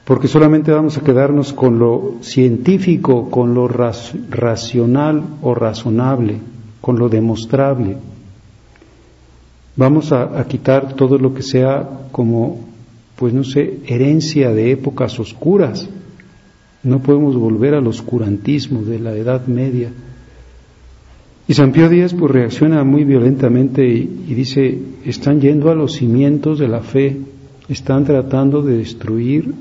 porque 0.06 0.28
solamente 0.28 0.70
vamos 0.70 0.96
a 0.96 1.00
quedarnos 1.00 1.52
con 1.52 1.80
lo 1.80 2.18
científico, 2.20 3.28
con 3.28 3.54
lo 3.54 3.66
racional 3.66 5.24
o 5.42 5.52
razonable, 5.52 6.38
con 6.80 6.96
lo 6.96 7.08
demostrable. 7.08 7.96
Vamos 9.74 10.12
a, 10.12 10.46
quitar 10.46 10.94
todo 10.94 11.18
lo 11.18 11.34
que 11.34 11.42
sea 11.42 12.06
como, 12.12 12.60
pues 13.16 13.34
no 13.34 13.42
sé, 13.42 13.80
herencia 13.84 14.52
de 14.52 14.70
épocas 14.70 15.18
oscuras. 15.18 15.88
No 16.84 17.00
podemos 17.00 17.34
volver 17.34 17.74
al 17.74 17.88
oscurantismo 17.88 18.82
de 18.82 19.00
la 19.00 19.12
Edad 19.12 19.48
Media. 19.48 19.90
Y 21.48 21.54
San 21.54 21.72
Pío 21.72 21.86
X 21.86 22.14
pues 22.18 22.32
reacciona 22.32 22.82
muy 22.82 23.04
violentamente 23.04 23.86
y, 23.86 24.34
dice, 24.34 24.78
están 25.04 25.40
yendo 25.40 25.70
a 25.70 25.74
los 25.76 25.92
cimientos 25.92 26.58
de 26.58 26.66
la 26.66 26.80
fe, 26.80 27.16
están 27.68 28.04
tratando 28.04 28.62
de 28.62 28.78
destruir 28.78 29.54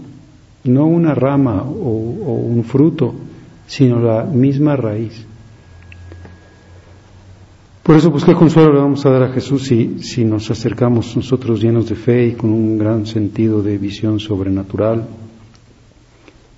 no 0.64 0.88
una 0.88 1.14
rama 1.14 1.62
o, 1.62 2.42
un 2.50 2.64
fruto, 2.64 3.14
sino 3.68 4.00
la 4.00 4.24
misma 4.24 4.76
raíz. 4.76 5.26
Por 7.84 7.96
eso, 7.96 8.12
pues 8.12 8.24
qué 8.24 8.34
consuelo 8.34 8.74
le 8.74 8.80
vamos 8.80 9.06
a 9.06 9.12
dar 9.12 9.24
a 9.24 9.32
Jesús 9.32 9.68
si, 9.68 10.00
si 10.00 10.26
nos 10.26 10.50
acercamos 10.50 11.16
nosotros 11.16 11.62
llenos 11.62 11.88
de 11.88 11.94
fe 11.94 12.26
y 12.26 12.32
con 12.32 12.52
un 12.52 12.80
gran 12.80 13.06
sentido 13.06 13.62
de 13.62 13.78
visión 13.78 14.20
sobrenatural, 14.20 15.06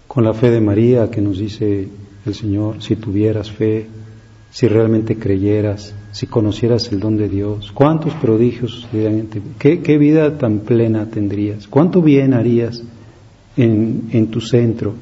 con 0.08 0.24
la 0.24 0.34
fe 0.34 0.52
de 0.52 0.62
María 0.62 1.12
que 1.12 1.20
nos 1.20 1.38
dice 1.38 1.90
el 2.26 2.34
Señor, 2.34 2.82
si 2.82 2.96
tuvieras 2.96 3.52
fe, 3.52 3.88
si 4.58 4.68
realmente 4.68 5.18
creyeras, 5.18 5.94
si 6.12 6.26
conocieras 6.26 6.92
el 6.92 7.00
don 7.00 7.16
de 7.16 7.30
Dios, 7.30 7.72
cuántos 7.72 8.16
prodigios, 8.16 8.88
qué, 9.60 9.82
qué 9.82 9.98
vida 10.00 10.40
tan 10.40 10.62
plena 10.62 11.06
tendrías, 11.12 11.68
cuánto 11.68 12.02
bien 12.02 12.34
harías 12.34 12.82
en, 13.56 14.28
tu 14.32 14.42
centro. 14.42 14.96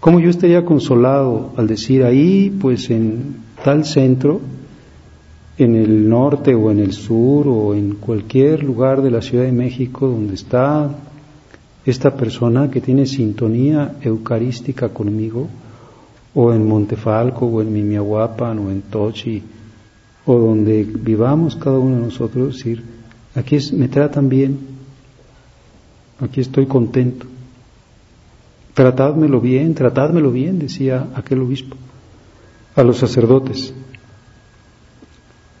Como 0.00 0.20
yo 0.20 0.28
estaría 0.28 0.66
consolado 0.66 1.54
al 1.56 1.66
decir 1.66 2.04
ahí, 2.04 2.54
pues 2.60 2.90
en 2.90 3.36
tal 3.64 3.86
centro, 3.86 4.42
en 5.56 5.76
el 5.76 6.06
norte 6.06 6.54
o 6.54 6.70
en 6.70 6.80
el 6.80 6.92
sur 6.92 7.48
o 7.48 7.74
en 7.74 7.94
cualquier 7.94 8.62
lugar 8.62 9.00
de 9.00 9.12
la 9.12 9.22
Ciudad 9.22 9.44
de 9.44 9.52
México 9.52 10.08
donde 10.08 10.34
está 10.34 10.90
esta 11.86 12.14
persona 12.18 12.70
que 12.70 12.82
tiene 12.82 13.06
sintonía 13.06 13.94
eucarística 14.02 14.90
conmigo, 14.90 15.48
o 16.34 16.52
en 16.52 16.66
Montefalco, 16.66 17.46
o 17.46 17.60
en 17.60 17.72
Mimiahuapan, 17.72 18.58
o 18.58 18.70
en 18.70 18.82
Tochi, 18.82 19.42
o 20.24 20.38
donde 20.38 20.84
vivamos 20.84 21.56
cada 21.56 21.78
uno 21.78 21.96
de 21.96 22.02
nosotros, 22.02 22.56
decir, 22.56 22.82
aquí 23.34 23.56
es, 23.56 23.72
me 23.72 23.88
tratan 23.88 24.28
bien, 24.28 24.58
aquí 26.20 26.40
estoy 26.40 26.66
contento. 26.66 27.26
Tratádmelo 28.74 29.40
bien, 29.40 29.74
tratádmelo 29.74 30.30
bien, 30.30 30.58
decía 30.58 31.08
aquel 31.14 31.40
obispo, 31.40 31.76
a 32.76 32.82
los 32.82 32.98
sacerdotes. 32.98 33.74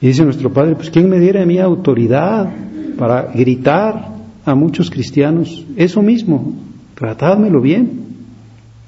Y 0.00 0.06
dice 0.06 0.24
nuestro 0.24 0.52
Padre, 0.52 0.76
pues 0.76 0.90
¿quién 0.90 1.10
me 1.10 1.18
diera 1.18 1.42
a 1.42 1.46
mí 1.46 1.58
autoridad 1.58 2.48
para 2.96 3.24
gritar 3.24 4.08
a 4.44 4.54
muchos 4.54 4.90
cristianos 4.90 5.66
eso 5.76 6.00
mismo? 6.00 6.54
Tratádmelo 6.94 7.60
bien. 7.60 8.09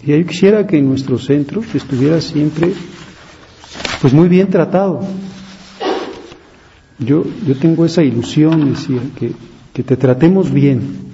Y 0.03 0.19
yo 0.19 0.27
quisiera 0.27 0.67
que 0.67 0.79
en 0.79 0.89
nuestro 0.89 1.19
centro 1.19 1.63
estuviera 1.75 2.21
siempre 2.21 2.73
pues 4.01 4.13
muy 4.13 4.29
bien 4.29 4.49
tratado. 4.49 5.01
Yo, 6.99 7.25
yo 7.47 7.57
tengo 7.57 7.85
esa 7.85 8.03
ilusión, 8.03 8.73
decía, 8.73 9.01
que, 9.19 9.33
que 9.73 9.83
te 9.83 9.97
tratemos 9.97 10.51
bien. 10.53 11.13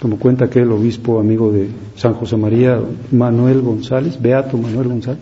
Como 0.00 0.18
cuenta 0.18 0.44
aquel 0.44 0.70
obispo 0.70 1.18
amigo 1.18 1.50
de 1.50 1.68
San 1.96 2.14
José 2.14 2.36
María, 2.36 2.78
Manuel 3.10 3.62
González, 3.62 4.20
Beato 4.20 4.58
Manuel 4.58 4.88
González, 4.88 5.20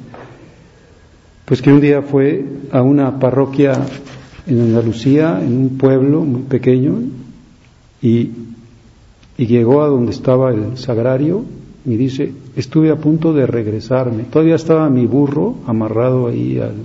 pues 1.45 1.63
que 1.63 1.73
un 1.73 1.81
día 1.81 2.03
fue 2.03 2.45
a 2.73 2.83
una 2.83 3.19
parroquia 3.19 3.75
en 4.47 4.61
Andalucía, 4.61 5.41
en 5.41 5.57
un 5.57 5.79
pueblo 5.79 6.23
muy 6.23 6.43
pequeño, 6.43 6.99
y, 8.03 8.31
y 9.37 9.47
llegó 9.47 9.83
a 9.83 9.89
donde 9.89 10.13
estaba 10.13 10.53
el 10.53 10.79
sagrario 10.79 11.45
y 11.85 11.97
dice, 11.97 12.33
estuve 12.57 12.91
a 12.91 12.97
punto 12.97 13.33
de 13.33 13.47
regresarme, 13.47 14.25
todavía 14.25 14.55
estaba 14.55 14.89
mi 14.89 15.07
burro 15.07 15.57
amarrado 15.67 16.29
ahí 16.29 16.59
al, 16.59 16.77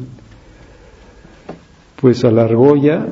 pues 2.01 2.23
a 2.25 2.31
la 2.31 2.43
argolla, 2.43 3.07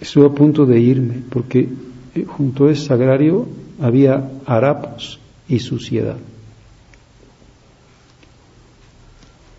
estuve 0.00 0.26
a 0.26 0.30
punto 0.30 0.66
de 0.66 0.80
irme, 0.80 1.22
porque 1.30 1.68
eh, 2.14 2.24
junto 2.26 2.66
a 2.66 2.72
ese 2.72 2.86
sagrario 2.86 3.46
había 3.80 4.30
harapos 4.46 5.20
y 5.48 5.58
suciedad. 5.60 6.16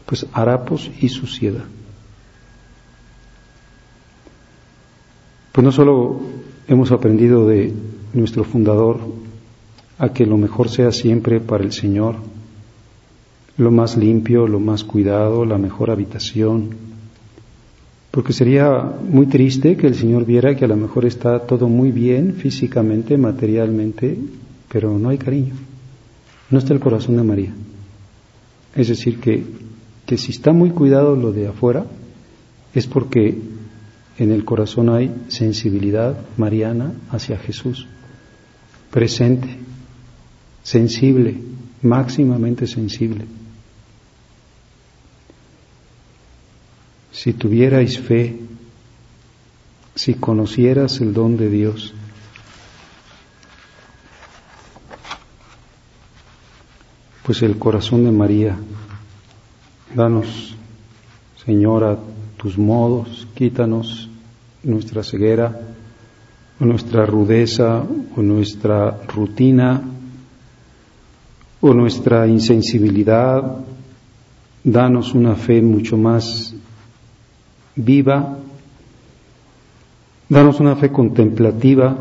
Pues 0.05 0.25
harapos 0.33 0.89
y 0.99 1.07
suciedad. 1.09 1.65
Pues 5.51 5.63
no 5.63 5.71
solo 5.71 6.19
hemos 6.67 6.91
aprendido 6.91 7.47
de 7.47 7.73
nuestro 8.13 8.43
fundador 8.43 9.18
a 9.99 10.13
que 10.13 10.25
lo 10.25 10.37
mejor 10.37 10.69
sea 10.69 10.91
siempre 10.91 11.41
para 11.41 11.63
el 11.63 11.73
Señor, 11.73 12.15
lo 13.57 13.69
más 13.69 13.97
limpio, 13.97 14.47
lo 14.47 14.61
más 14.61 14.85
cuidado, 14.85 15.43
la 15.45 15.57
mejor 15.57 15.91
habitación, 15.91 16.69
porque 18.09 18.33
sería 18.33 18.93
muy 19.07 19.27
triste 19.27 19.75
que 19.75 19.87
el 19.87 19.95
Señor 19.95 20.25
viera 20.25 20.55
que 20.55 20.65
a 20.65 20.69
lo 20.69 20.77
mejor 20.77 21.05
está 21.05 21.39
todo 21.39 21.67
muy 21.67 21.91
bien 21.91 22.35
físicamente, 22.35 23.17
materialmente, 23.17 24.17
pero 24.71 24.97
no 24.97 25.09
hay 25.09 25.17
cariño, 25.17 25.53
no 26.49 26.57
está 26.57 26.73
el 26.73 26.79
corazón 26.79 27.17
de 27.17 27.23
María. 27.23 27.53
Es 28.75 28.87
decir, 28.87 29.19
que, 29.19 29.43
que 30.05 30.17
si 30.17 30.31
está 30.31 30.53
muy 30.53 30.69
cuidado 30.69 31.15
lo 31.17 31.33
de 31.33 31.47
afuera, 31.47 31.85
es 32.73 32.87
porque 32.87 33.37
en 34.17 34.31
el 34.31 34.45
corazón 34.45 34.89
hay 34.89 35.11
sensibilidad 35.27 36.17
mariana 36.37 36.93
hacia 37.11 37.37
Jesús, 37.37 37.87
presente, 38.91 39.49
sensible, 40.69 41.33
máximamente 41.81 42.67
sensible. 42.67 43.25
Si 47.11 47.33
tuvierais 47.33 47.97
fe, 47.97 48.39
si 49.95 50.13
conocieras 50.13 51.01
el 51.01 51.11
don 51.11 51.37
de 51.37 51.49
Dios, 51.49 51.93
pues 57.23 57.41
el 57.41 57.57
corazón 57.57 58.05
de 58.05 58.11
María, 58.11 58.55
danos, 59.95 60.55
Señora, 61.43 61.97
tus 62.37 62.59
modos, 62.59 63.27
quítanos 63.33 64.07
nuestra 64.61 65.01
ceguera, 65.01 65.59
nuestra 66.59 67.07
rudeza, 67.07 67.83
nuestra 68.17 69.01
rutina, 69.07 69.81
o 71.61 71.73
nuestra 71.73 72.27
insensibilidad, 72.27 73.57
danos 74.63 75.13
una 75.13 75.35
fe 75.35 75.61
mucho 75.61 75.97
más 75.97 76.53
viva, 77.75 78.37
danos 80.29 80.59
una 80.59 80.75
fe 80.75 80.91
contemplativa 80.91 81.97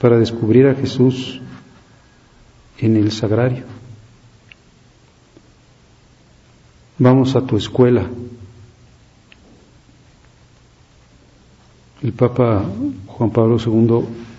para 0.00 0.18
descubrir 0.18 0.66
a 0.66 0.74
Jesús 0.74 1.40
en 2.78 2.96
el 2.96 3.12
sagrario. 3.12 3.64
Vamos 6.98 7.36
a 7.36 7.42
tu 7.42 7.56
escuela. 7.56 8.06
El 12.02 12.12
Papa 12.12 12.64
Juan 13.06 13.30
Pablo 13.30 13.56
II 13.64 14.31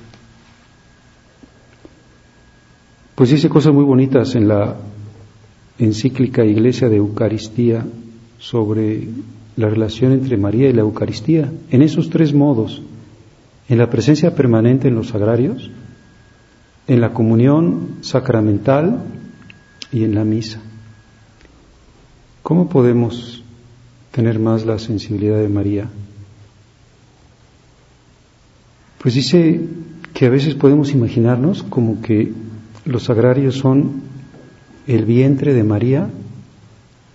pues 3.15 3.29
dice 3.29 3.49
cosas 3.49 3.73
muy 3.73 3.83
bonitas 3.83 4.35
en 4.35 4.47
la 4.47 4.75
encíclica 5.77 6.43
Iglesia 6.43 6.89
de 6.89 6.97
Eucaristía 6.97 7.85
sobre 8.39 9.07
la 9.55 9.69
relación 9.69 10.13
entre 10.13 10.37
María 10.37 10.69
y 10.69 10.73
la 10.73 10.81
Eucaristía, 10.81 11.51
en 11.69 11.81
esos 11.81 12.09
tres 12.09 12.33
modos, 12.33 12.81
en 13.69 13.77
la 13.77 13.89
presencia 13.89 14.35
permanente 14.35 14.87
en 14.87 14.95
los 14.95 15.09
sagrarios, 15.09 15.69
en 16.87 17.01
la 17.01 17.13
comunión 17.13 17.97
sacramental 18.01 19.03
y 19.91 20.03
en 20.03 20.15
la 20.15 20.23
misa. 20.23 20.59
¿Cómo 22.41 22.67
podemos 22.67 23.43
tener 24.11 24.39
más 24.39 24.65
la 24.65 24.79
sensibilidad 24.79 25.37
de 25.37 25.49
María? 25.49 25.87
Pues 29.01 29.13
dice 29.13 29.61
que 30.13 30.25
a 30.25 30.29
veces 30.29 30.55
podemos 30.55 30.91
imaginarnos 30.91 31.63
como 31.63 32.01
que 32.01 32.33
los 32.85 33.03
sagrarios 33.03 33.55
son 33.55 34.01
el 34.87 35.05
vientre 35.05 35.53
de 35.53 35.63
María 35.63 36.09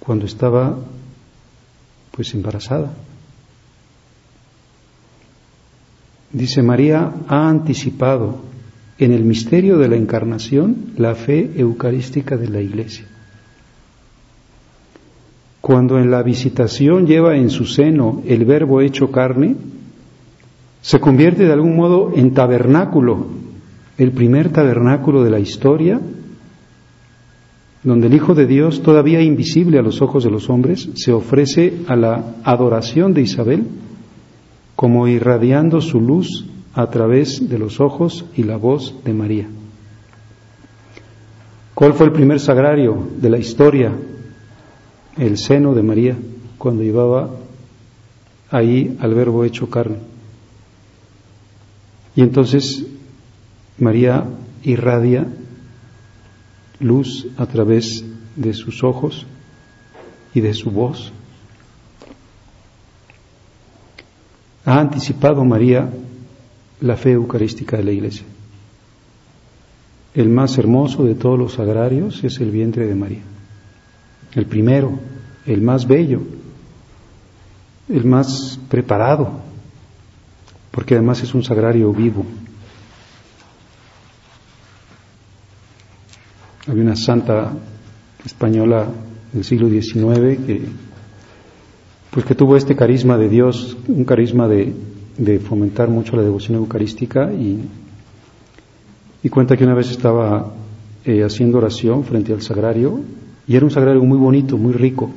cuando 0.01 0.27
estaba 0.27 0.79
pues 2.11 2.35
embarazada. 2.35 2.93
Dice 6.33 6.63
María 6.63 7.13
ha 7.29 7.49
anticipado 7.49 8.41
en 8.99 9.13
el 9.13 9.25
misterio 9.25 9.79
de 9.79 9.89
la 9.89 9.97
encarnación 9.97 10.93
la 10.97 11.15
fe 11.15 11.53
eucarística 11.57 12.37
de 12.37 12.49
la 12.49 12.61
Iglesia. 12.61 13.07
Cuando 15.61 15.99
en 15.99 16.11
la 16.11 16.23
visitación 16.23 17.07
lleva 17.07 17.37
en 17.37 17.51
su 17.51 17.67
seno 17.67 18.23
el 18.27 18.45
verbo 18.45 18.81
hecho 18.81 19.11
carne, 19.11 19.57
se 20.81 21.01
convierte 21.01 21.45
de 21.45 21.53
algún 21.53 21.77
modo 21.77 22.13
en 22.15 22.33
tabernáculo, 22.33 23.27
el 23.99 24.13
primer 24.13 24.51
tabernáculo 24.51 25.23
de 25.25 25.31
la 25.31 25.41
historia 25.41 26.01
donde 27.83 28.09
el 28.09 28.15
Hijo 28.15 28.35
de 28.35 28.47
Dios, 28.47 28.83
todavía 28.83 29.23
invisible 29.23 29.79
a 29.79 29.83
los 29.83 30.03
ojos 30.03 30.25
de 30.25 30.31
los 30.31 30.51
hombres, 30.51 30.89
se 30.95 31.13
ofrece 31.13 31.83
a 31.87 31.97
la 31.97 32.35
adoración 32.45 33.15
de 33.15 33.23
Isabel 33.23 33.65
como 34.75 35.09
irradiando 35.09 35.81
su 35.81 36.01
luz 36.01 36.45
a 36.75 36.89
través 36.91 37.49
de 37.49 37.59
los 37.59 37.81
ojos 37.81 38.25
y 38.37 38.43
la 38.43 38.57
voz 38.57 38.95
de 39.05 39.15
María. 39.15 39.49
¿Cuál 41.75 41.95
fue 41.95 42.07
el 42.07 42.13
primer 42.13 42.41
sagrario 42.41 43.09
de 43.21 43.31
la 43.31 43.39
historia? 43.39 43.93
El 45.17 45.39
seno 45.39 45.75
de 45.75 45.83
María, 45.83 46.17
cuando 46.59 46.83
llevaba 46.83 47.31
ahí 48.51 48.97
al 49.01 49.15
verbo 49.15 49.45
hecho 49.45 49.71
carne. 49.71 49.99
Y 52.17 52.23
entonces 52.23 52.85
María 53.79 54.25
irradia 54.63 55.27
luz 56.81 57.27
a 57.37 57.47
través 57.47 58.05
de 58.37 58.53
sus 58.55 58.83
ojos 58.85 59.27
y 60.35 60.41
de 60.41 60.55
su 60.55 60.71
voz. 60.71 61.13
Ha 64.65 64.79
anticipado 64.79 65.45
María 65.45 65.91
la 66.81 66.97
fe 66.97 67.13
eucarística 67.13 67.77
de 67.77 67.85
la 67.85 67.93
Iglesia. 67.93 68.27
El 70.15 70.29
más 70.29 70.59
hermoso 70.59 71.05
de 71.05 71.15
todos 71.15 71.39
los 71.39 71.55
sagrarios 71.55 72.23
es 72.25 72.39
el 72.41 72.51
vientre 72.51 72.87
de 72.87 72.95
María. 72.95 73.23
El 74.35 74.47
primero, 74.47 74.99
el 75.47 75.63
más 75.63 75.87
bello, 75.87 76.23
el 77.89 78.05
más 78.05 78.59
preparado, 78.69 79.31
porque 80.71 80.95
además 80.95 81.23
es 81.23 81.35
un 81.35 81.43
sagrario 81.43 81.93
vivo, 81.93 82.25
Había 86.69 86.83
una 86.83 86.97
santa 86.97 87.51
española 88.27 88.87
del 89.33 89.43
siglo 89.43 89.71
XIX 89.71 90.39
que 90.47 90.61
pues 92.11 92.27
que 92.27 92.35
tuvo 92.35 92.57
este 92.57 92.77
carisma 92.77 93.17
de 93.17 93.29
Dios, 93.29 93.77
un 93.87 94.05
carisma 94.05 94.49
de, 94.49 94.75
fomentar 95.41 95.89
mucho 95.89 96.15
la 96.17 96.23
devoción 96.23 96.59
eucarística 96.59 97.33
y, 97.33 97.59
y 99.23 99.29
cuenta 99.31 99.57
que 99.57 99.65
una 99.65 99.75
vez 99.75 99.91
estaba 99.91 100.53
eh, 101.05 101.23
haciendo 101.23 101.59
oración 101.59 102.05
frente 102.05 102.33
al 102.33 102.43
sagrario 102.43 103.01
y 103.47 103.57
era 103.57 103.65
un 103.65 103.71
sagrario 103.71 104.03
muy 104.03 104.19
bonito, 104.19 104.59
muy 104.59 104.73
rico. 104.75 105.11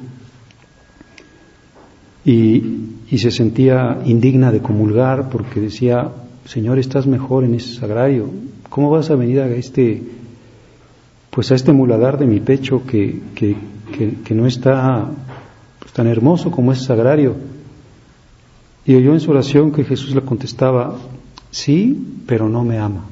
Y, 2.24 2.64
y 3.10 3.18
se 3.18 3.32
sentía 3.32 4.00
indigna 4.06 4.52
de 4.52 4.62
comulgar 4.62 5.30
porque 5.30 5.60
decía, 5.60 6.12
Señor, 6.46 6.80
estás 6.80 7.08
mejor 7.08 7.44
en 7.44 7.56
ese 7.56 7.76
sagrario, 7.76 8.30
¿cómo 8.70 8.90
vas 8.90 9.10
a 9.12 9.16
venir 9.16 9.42
a 9.42 9.48
este, 9.50 10.02
pues 11.32 11.52
a 11.52 11.56
este 11.56 11.74
muladar 11.74 12.20
de 12.20 12.28
mi 12.28 12.40
pecho 12.40 12.84
que, 12.86 13.20
que, 13.34 13.56
que 14.24 14.36
no 14.36 14.46
está 14.46 15.10
tan 15.94 16.08
hermoso 16.08 16.52
como 16.52 16.72
es 16.72 16.84
sagrario. 16.84 17.36
Y 18.86 18.96
oyó 18.96 19.14
en 19.14 19.20
su 19.20 19.32
oración 19.32 19.72
que 19.72 19.84
Jesús 19.84 20.14
le 20.14 20.22
contestaba, 20.22 20.98
sí, 21.50 22.22
pero 22.26 22.50
no 22.50 22.64
me 22.64 22.78
ama. 22.78 23.06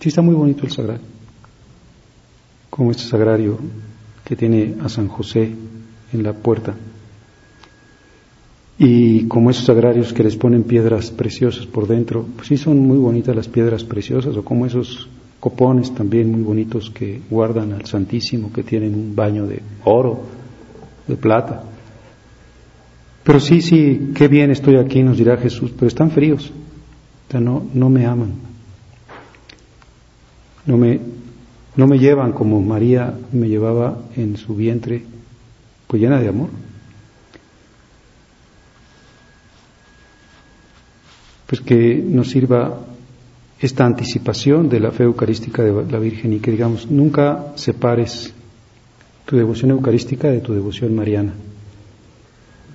Sí 0.00 0.08
está 0.08 0.22
muy 0.22 0.34
bonito 0.34 0.64
el 0.64 0.70
sagrario, 0.70 1.04
como 2.70 2.90
este 2.90 3.02
sagrario 3.02 3.58
que 4.24 4.36
tiene 4.36 4.76
a 4.82 4.88
San 4.88 5.08
José 5.08 5.52
en 6.12 6.22
la 6.22 6.32
puerta. 6.32 6.74
Y 8.78 9.24
como 9.24 9.50
esos 9.50 9.66
sagrarios 9.66 10.14
que 10.14 10.22
les 10.22 10.36
ponen 10.36 10.62
piedras 10.62 11.10
preciosas 11.10 11.66
por 11.66 11.86
dentro, 11.86 12.24
pues 12.36 12.48
sí 12.48 12.56
son 12.56 12.78
muy 12.78 12.96
bonitas 12.96 13.36
las 13.36 13.48
piedras 13.48 13.84
preciosas, 13.84 14.34
o 14.36 14.42
como 14.42 14.64
esos 14.64 15.06
copones 15.40 15.94
también 15.94 16.30
muy 16.30 16.42
bonitos 16.42 16.90
que 16.90 17.22
guardan 17.30 17.72
al 17.72 17.86
Santísimo, 17.86 18.52
que 18.52 18.62
tienen 18.62 18.94
un 18.94 19.16
baño 19.16 19.46
de 19.46 19.62
oro, 19.84 20.20
de 21.08 21.16
plata. 21.16 21.64
Pero 23.24 23.40
sí, 23.40 23.62
sí, 23.62 24.12
qué 24.14 24.28
bien 24.28 24.50
estoy 24.50 24.76
aquí, 24.76 25.02
nos 25.02 25.16
dirá 25.16 25.38
Jesús, 25.38 25.72
pero 25.74 25.88
están 25.88 26.10
fríos, 26.10 26.52
no, 27.32 27.66
no 27.72 27.88
me 27.88 28.06
aman, 28.06 28.32
no 30.66 30.76
me, 30.76 31.00
no 31.76 31.86
me 31.86 31.98
llevan 31.98 32.32
como 32.32 32.60
María 32.60 33.14
me 33.32 33.48
llevaba 33.48 33.98
en 34.16 34.36
su 34.36 34.54
vientre, 34.54 35.04
pues 35.86 36.02
llena 36.02 36.20
de 36.20 36.28
amor. 36.28 36.50
Pues 41.46 41.60
que 41.60 41.96
nos 41.96 42.30
sirva 42.30 42.80
esta 43.60 43.84
anticipación 43.84 44.68
de 44.68 44.80
la 44.80 44.90
fe 44.90 45.04
eucarística 45.04 45.62
de 45.62 45.84
la 45.90 45.98
Virgen 45.98 46.32
y 46.32 46.40
que 46.40 46.50
digamos, 46.50 46.90
nunca 46.90 47.52
separes 47.56 48.32
tu 49.26 49.36
devoción 49.36 49.70
eucarística 49.70 50.28
de 50.28 50.40
tu 50.40 50.54
devoción 50.54 50.94
mariana. 50.94 51.34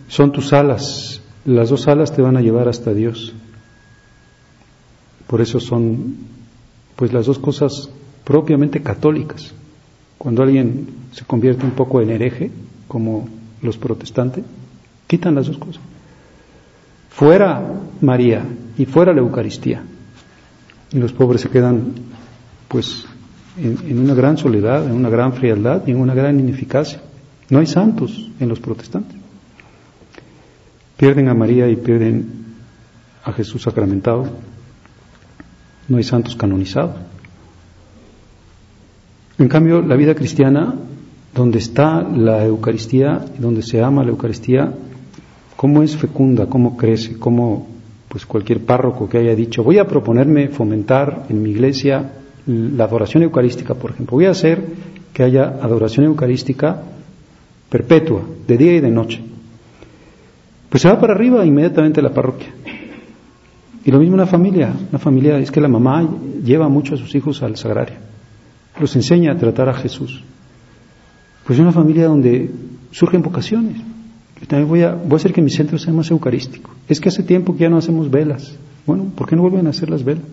Son 0.08 0.32
tus 0.32 0.54
alas, 0.54 1.22
las 1.44 1.70
dos 1.70 1.88
alas 1.88 2.14
te 2.14 2.22
van 2.22 2.38
a 2.38 2.42
llevar 2.42 2.68
hasta 2.68 2.94
Dios. 2.94 3.34
Por 5.26 5.42
eso 5.42 5.60
son, 5.60 6.18
pues, 6.96 7.12
las 7.12 7.26
dos 7.26 7.40
cosas 7.40 7.90
propiamente 8.24 8.82
católicas. 8.84 9.54
Cuando 10.20 10.44
alguien 10.44 10.88
se 11.12 11.26
convierte 11.26 11.66
un 11.66 11.72
poco 11.72 12.00
en 12.00 12.12
hereje, 12.12 12.52
como 12.88 13.28
los 13.64 13.78
protestantes, 13.78 14.44
quitan 15.08 15.34
las 15.34 15.48
dos 15.48 15.58
cosas. 15.58 15.82
Fuera 17.10 17.64
María 18.02 18.46
y 18.78 18.86
fuera 18.86 19.14
la 19.14 19.22
Eucaristía. 19.22 19.84
Y 20.96 20.98
los 20.98 21.12
pobres 21.12 21.42
se 21.42 21.50
quedan, 21.50 21.92
pues, 22.70 23.06
en, 23.58 24.00
una 24.00 24.14
gran 24.14 24.38
soledad, 24.38 24.86
en 24.86 24.94
una 24.94 25.10
gran 25.10 25.34
frialdad 25.34 25.88
en 25.90 25.98
una 25.98 26.14
gran 26.14 26.40
ineficacia. 26.40 27.02
No 27.50 27.60
hay 27.60 27.66
santos 27.66 28.32
en 28.40 28.48
los 28.48 28.62
protestantes. 28.62 29.18
Pierden 30.96 31.28
a 31.28 31.34
María 31.34 31.68
y 31.68 31.76
pierden 31.76 32.46
a 33.26 33.34
Jesús 33.34 33.64
sacramentado. 33.64 34.26
No 35.90 35.98
hay 35.98 36.04
santos 36.04 36.38
canonizados. 36.38 36.96
En 39.38 39.50
cambio, 39.50 39.82
la 39.82 39.98
vida 39.98 40.16
cristiana, 40.16 40.76
donde 41.34 41.58
está 41.58 42.04
la 42.04 42.46
Eucaristía, 42.46 43.26
donde 43.38 43.64
se 43.64 43.84
ama 43.84 44.06
la 44.06 44.12
Eucaristía, 44.12 44.74
cómo 45.58 45.84
es 45.84 45.98
fecunda, 45.98 46.46
cómo 46.46 46.78
crece, 46.78 47.20
cómo 47.20 47.75
pues 48.16 48.26
cualquier 48.26 48.62
párroco 48.62 49.10
que 49.10 49.18
haya 49.18 49.36
dicho, 49.36 49.62
voy 49.62 49.78
a 49.78 49.86
proponerme 49.86 50.48
fomentar 50.48 51.26
en 51.28 51.44
mi 51.44 51.50
iglesia 51.50 52.14
la 52.46 52.86
adoración 52.86 53.24
eucarística, 53.24 53.74
por 53.74 53.92
ejemplo. 53.92 54.16
Voy 54.16 54.26
a 54.26 54.30
hacer 54.30 54.64
que 55.12 55.22
haya 55.22 55.60
adoración 55.62 56.06
eucarística 56.06 56.82
perpetua, 57.70 58.22
de 58.48 58.58
día 58.58 58.76
y 58.76 58.80
de 58.80 58.90
noche. 58.90 59.22
Pues 60.70 60.82
se 60.82 60.88
va 60.88 60.98
para 60.98 61.14
arriba 61.14 61.46
inmediatamente 61.46 62.02
la 62.02 62.14
parroquia. 62.14 62.54
Y 63.84 63.92
lo 63.92 64.00
mismo 64.00 64.14
una 64.14 64.28
familia. 64.28 64.72
Una 64.92 65.00
familia 65.00 65.38
es 65.38 65.52
que 65.52 65.60
la 65.60 65.68
mamá 65.68 66.08
lleva 66.42 66.70
mucho 66.70 66.96
a 66.96 66.98
sus 66.98 67.14
hijos 67.16 67.44
al 67.44 67.58
sagrario. 67.58 67.98
Los 68.80 68.96
enseña 68.96 69.34
a 69.34 69.38
tratar 69.38 69.68
a 69.68 69.74
Jesús. 69.74 70.24
Pues 71.46 71.60
una 71.60 71.74
familia 71.74 72.08
donde 72.08 72.50
surgen 72.92 73.22
vocaciones. 73.22 73.76
También 74.48 74.70
voy 74.70 74.82
a, 74.82 74.94
voy 74.94 75.14
a 75.14 75.16
hacer 75.16 75.34
que 75.34 75.42
mi 75.42 75.50
centro 75.50 75.78
sea 75.78 75.94
más 75.94 76.12
eucarístico. 76.12 76.72
Es 76.88 77.00
que 77.00 77.10
hace 77.10 77.24
tiempo 77.24 77.54
que 77.54 77.62
ya 77.62 77.70
no 77.70 77.78
hacemos 77.78 78.12
velas. 78.12 78.56
Bueno, 78.86 79.12
¿por 79.16 79.28
qué 79.28 79.36
no 79.36 79.42
vuelven 79.42 79.68
a 79.68 79.72
hacer 79.72 79.90
las 79.90 80.04
velas? 80.04 80.24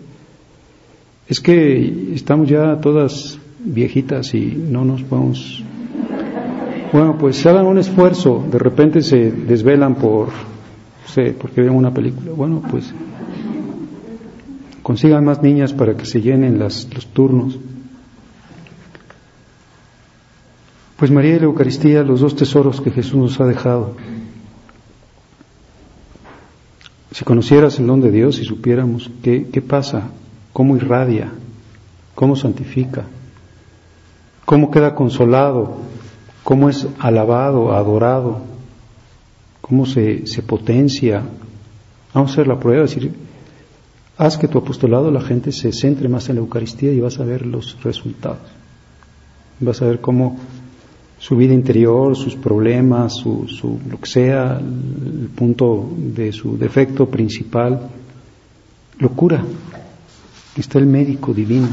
es 1.27 1.39
que 1.39 2.13
estamos 2.13 2.49
ya 2.49 2.79
todas 2.81 3.39
viejitas 3.63 4.33
y 4.33 4.45
no 4.45 4.85
nos 4.85 5.03
podemos... 5.03 5.63
Bueno, 6.91 7.17
pues 7.17 7.43
hagan 7.45 7.65
un 7.65 7.79
esfuerzo, 7.79 8.45
de 8.51 8.59
repente 8.59 9.01
se 9.01 9.31
desvelan 9.31 9.95
por, 9.95 10.27
no 10.27 11.07
sé, 11.07 11.31
porque 11.31 11.61
ven 11.61 11.71
una 11.71 11.91
película. 11.91 12.31
Bueno, 12.33 12.61
pues 12.69 12.93
consigan 14.83 15.25
más 15.25 15.41
niñas 15.41 15.73
para 15.73 15.97
que 15.97 16.05
se 16.05 16.21
llenen 16.21 16.59
las, 16.59 16.87
los 16.93 17.07
turnos. 17.07 17.57
Pues 20.97 21.11
María 21.11 21.35
y 21.35 21.39
la 21.39 21.45
Eucaristía, 21.45 22.03
los 22.03 22.21
dos 22.21 22.35
tesoros 22.35 22.79
que 22.79 22.91
Jesús 22.91 23.15
nos 23.15 23.39
ha 23.41 23.45
dejado. 23.45 23.95
Si 27.11 27.23
conocieras 27.23 27.79
el 27.79 27.87
don 27.87 28.01
de 28.01 28.11
Dios 28.11 28.39
y 28.39 28.45
supiéramos 28.45 29.11
qué, 29.21 29.47
qué 29.51 29.61
pasa 29.61 30.09
cómo 30.51 30.75
irradia, 30.77 31.31
cómo 32.15 32.35
santifica, 32.35 33.05
cómo 34.45 34.71
queda 34.71 34.95
consolado, 34.95 35.77
cómo 36.43 36.69
es 36.69 36.87
alabado, 36.99 37.73
adorado, 37.73 38.41
cómo 39.61 39.85
se, 39.85 40.27
se 40.27 40.41
potencia. 40.41 41.23
Vamos 42.13 42.31
a 42.31 42.33
hacer 42.33 42.47
la 42.47 42.59
prueba, 42.59 42.85
es 42.85 42.95
decir, 42.95 43.13
haz 44.17 44.37
que 44.37 44.47
tu 44.47 44.57
apostolado 44.57 45.11
la 45.11 45.21
gente 45.21 45.51
se 45.51 45.71
centre 45.71 46.07
más 46.09 46.29
en 46.29 46.35
la 46.35 46.41
Eucaristía 46.41 46.91
y 46.91 46.99
vas 46.99 47.19
a 47.19 47.25
ver 47.25 47.45
los 47.45 47.81
resultados. 47.83 48.41
Vas 49.59 49.81
a 49.81 49.85
ver 49.85 50.01
cómo 50.01 50.37
su 51.23 51.37
vida 51.37 51.53
interior, 51.53 52.17
sus 52.17 52.35
problemas, 52.35 53.13
su, 53.15 53.47
su, 53.47 53.79
lo 53.89 53.97
que 53.97 54.09
sea, 54.09 54.59
el 54.59 55.29
punto 55.33 55.89
de 55.95 56.33
su 56.33 56.57
defecto 56.57 57.09
principal, 57.09 57.79
lo 58.99 59.09
cura 59.11 59.41
está 60.57 60.79
el 60.79 60.85
médico 60.85 61.33
divino, 61.33 61.69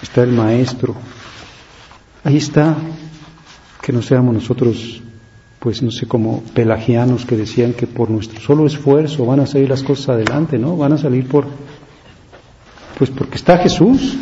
está 0.00 0.22
el 0.22 0.30
maestro. 0.30 0.94
Ahí 2.22 2.36
está, 2.36 2.76
que 3.82 3.92
no 3.92 4.00
seamos 4.00 4.32
nosotros, 4.32 5.02
pues 5.58 5.82
no 5.82 5.90
sé, 5.90 6.06
como 6.06 6.44
pelagianos 6.54 7.26
que 7.26 7.36
decían 7.36 7.72
que 7.72 7.88
por 7.88 8.10
nuestro 8.10 8.40
solo 8.40 8.68
esfuerzo 8.68 9.26
van 9.26 9.40
a 9.40 9.46
salir 9.46 9.68
las 9.68 9.82
cosas 9.82 10.10
adelante, 10.10 10.56
¿no? 10.56 10.76
Van 10.76 10.92
a 10.92 10.98
salir 10.98 11.26
por, 11.26 11.46
pues 12.96 13.10
porque 13.10 13.38
está 13.38 13.58
Jesús, 13.58 14.16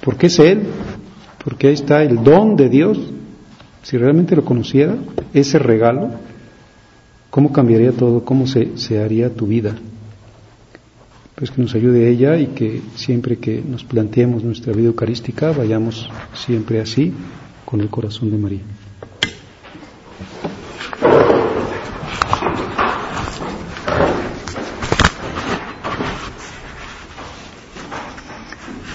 porque 0.00 0.26
es 0.26 0.40
Él, 0.40 0.66
porque 1.44 1.68
ahí 1.68 1.74
está 1.74 2.02
el 2.02 2.22
don 2.22 2.56
de 2.56 2.68
Dios. 2.68 2.98
Si 3.82 3.96
realmente 3.96 4.36
lo 4.36 4.44
conociera, 4.44 4.96
ese 5.34 5.58
regalo, 5.58 6.10
¿cómo 7.30 7.52
cambiaría 7.52 7.92
todo? 7.92 8.24
¿Cómo 8.24 8.46
se, 8.46 8.76
se 8.76 9.02
haría 9.02 9.34
tu 9.34 9.46
vida? 9.46 9.74
pues 11.42 11.50
que 11.50 11.60
nos 11.60 11.74
ayude 11.74 12.08
ella 12.08 12.36
y 12.36 12.54
que 12.54 12.80
siempre 12.94 13.38
que 13.38 13.60
nos 13.68 13.82
planteemos 13.82 14.44
nuestra 14.44 14.72
vida 14.72 14.86
eucarística 14.86 15.50
vayamos 15.50 16.08
siempre 16.34 16.80
así 16.80 17.12
con 17.64 17.80
el 17.80 17.88
corazón 17.88 18.30
de 18.30 18.38
María. 18.38 18.60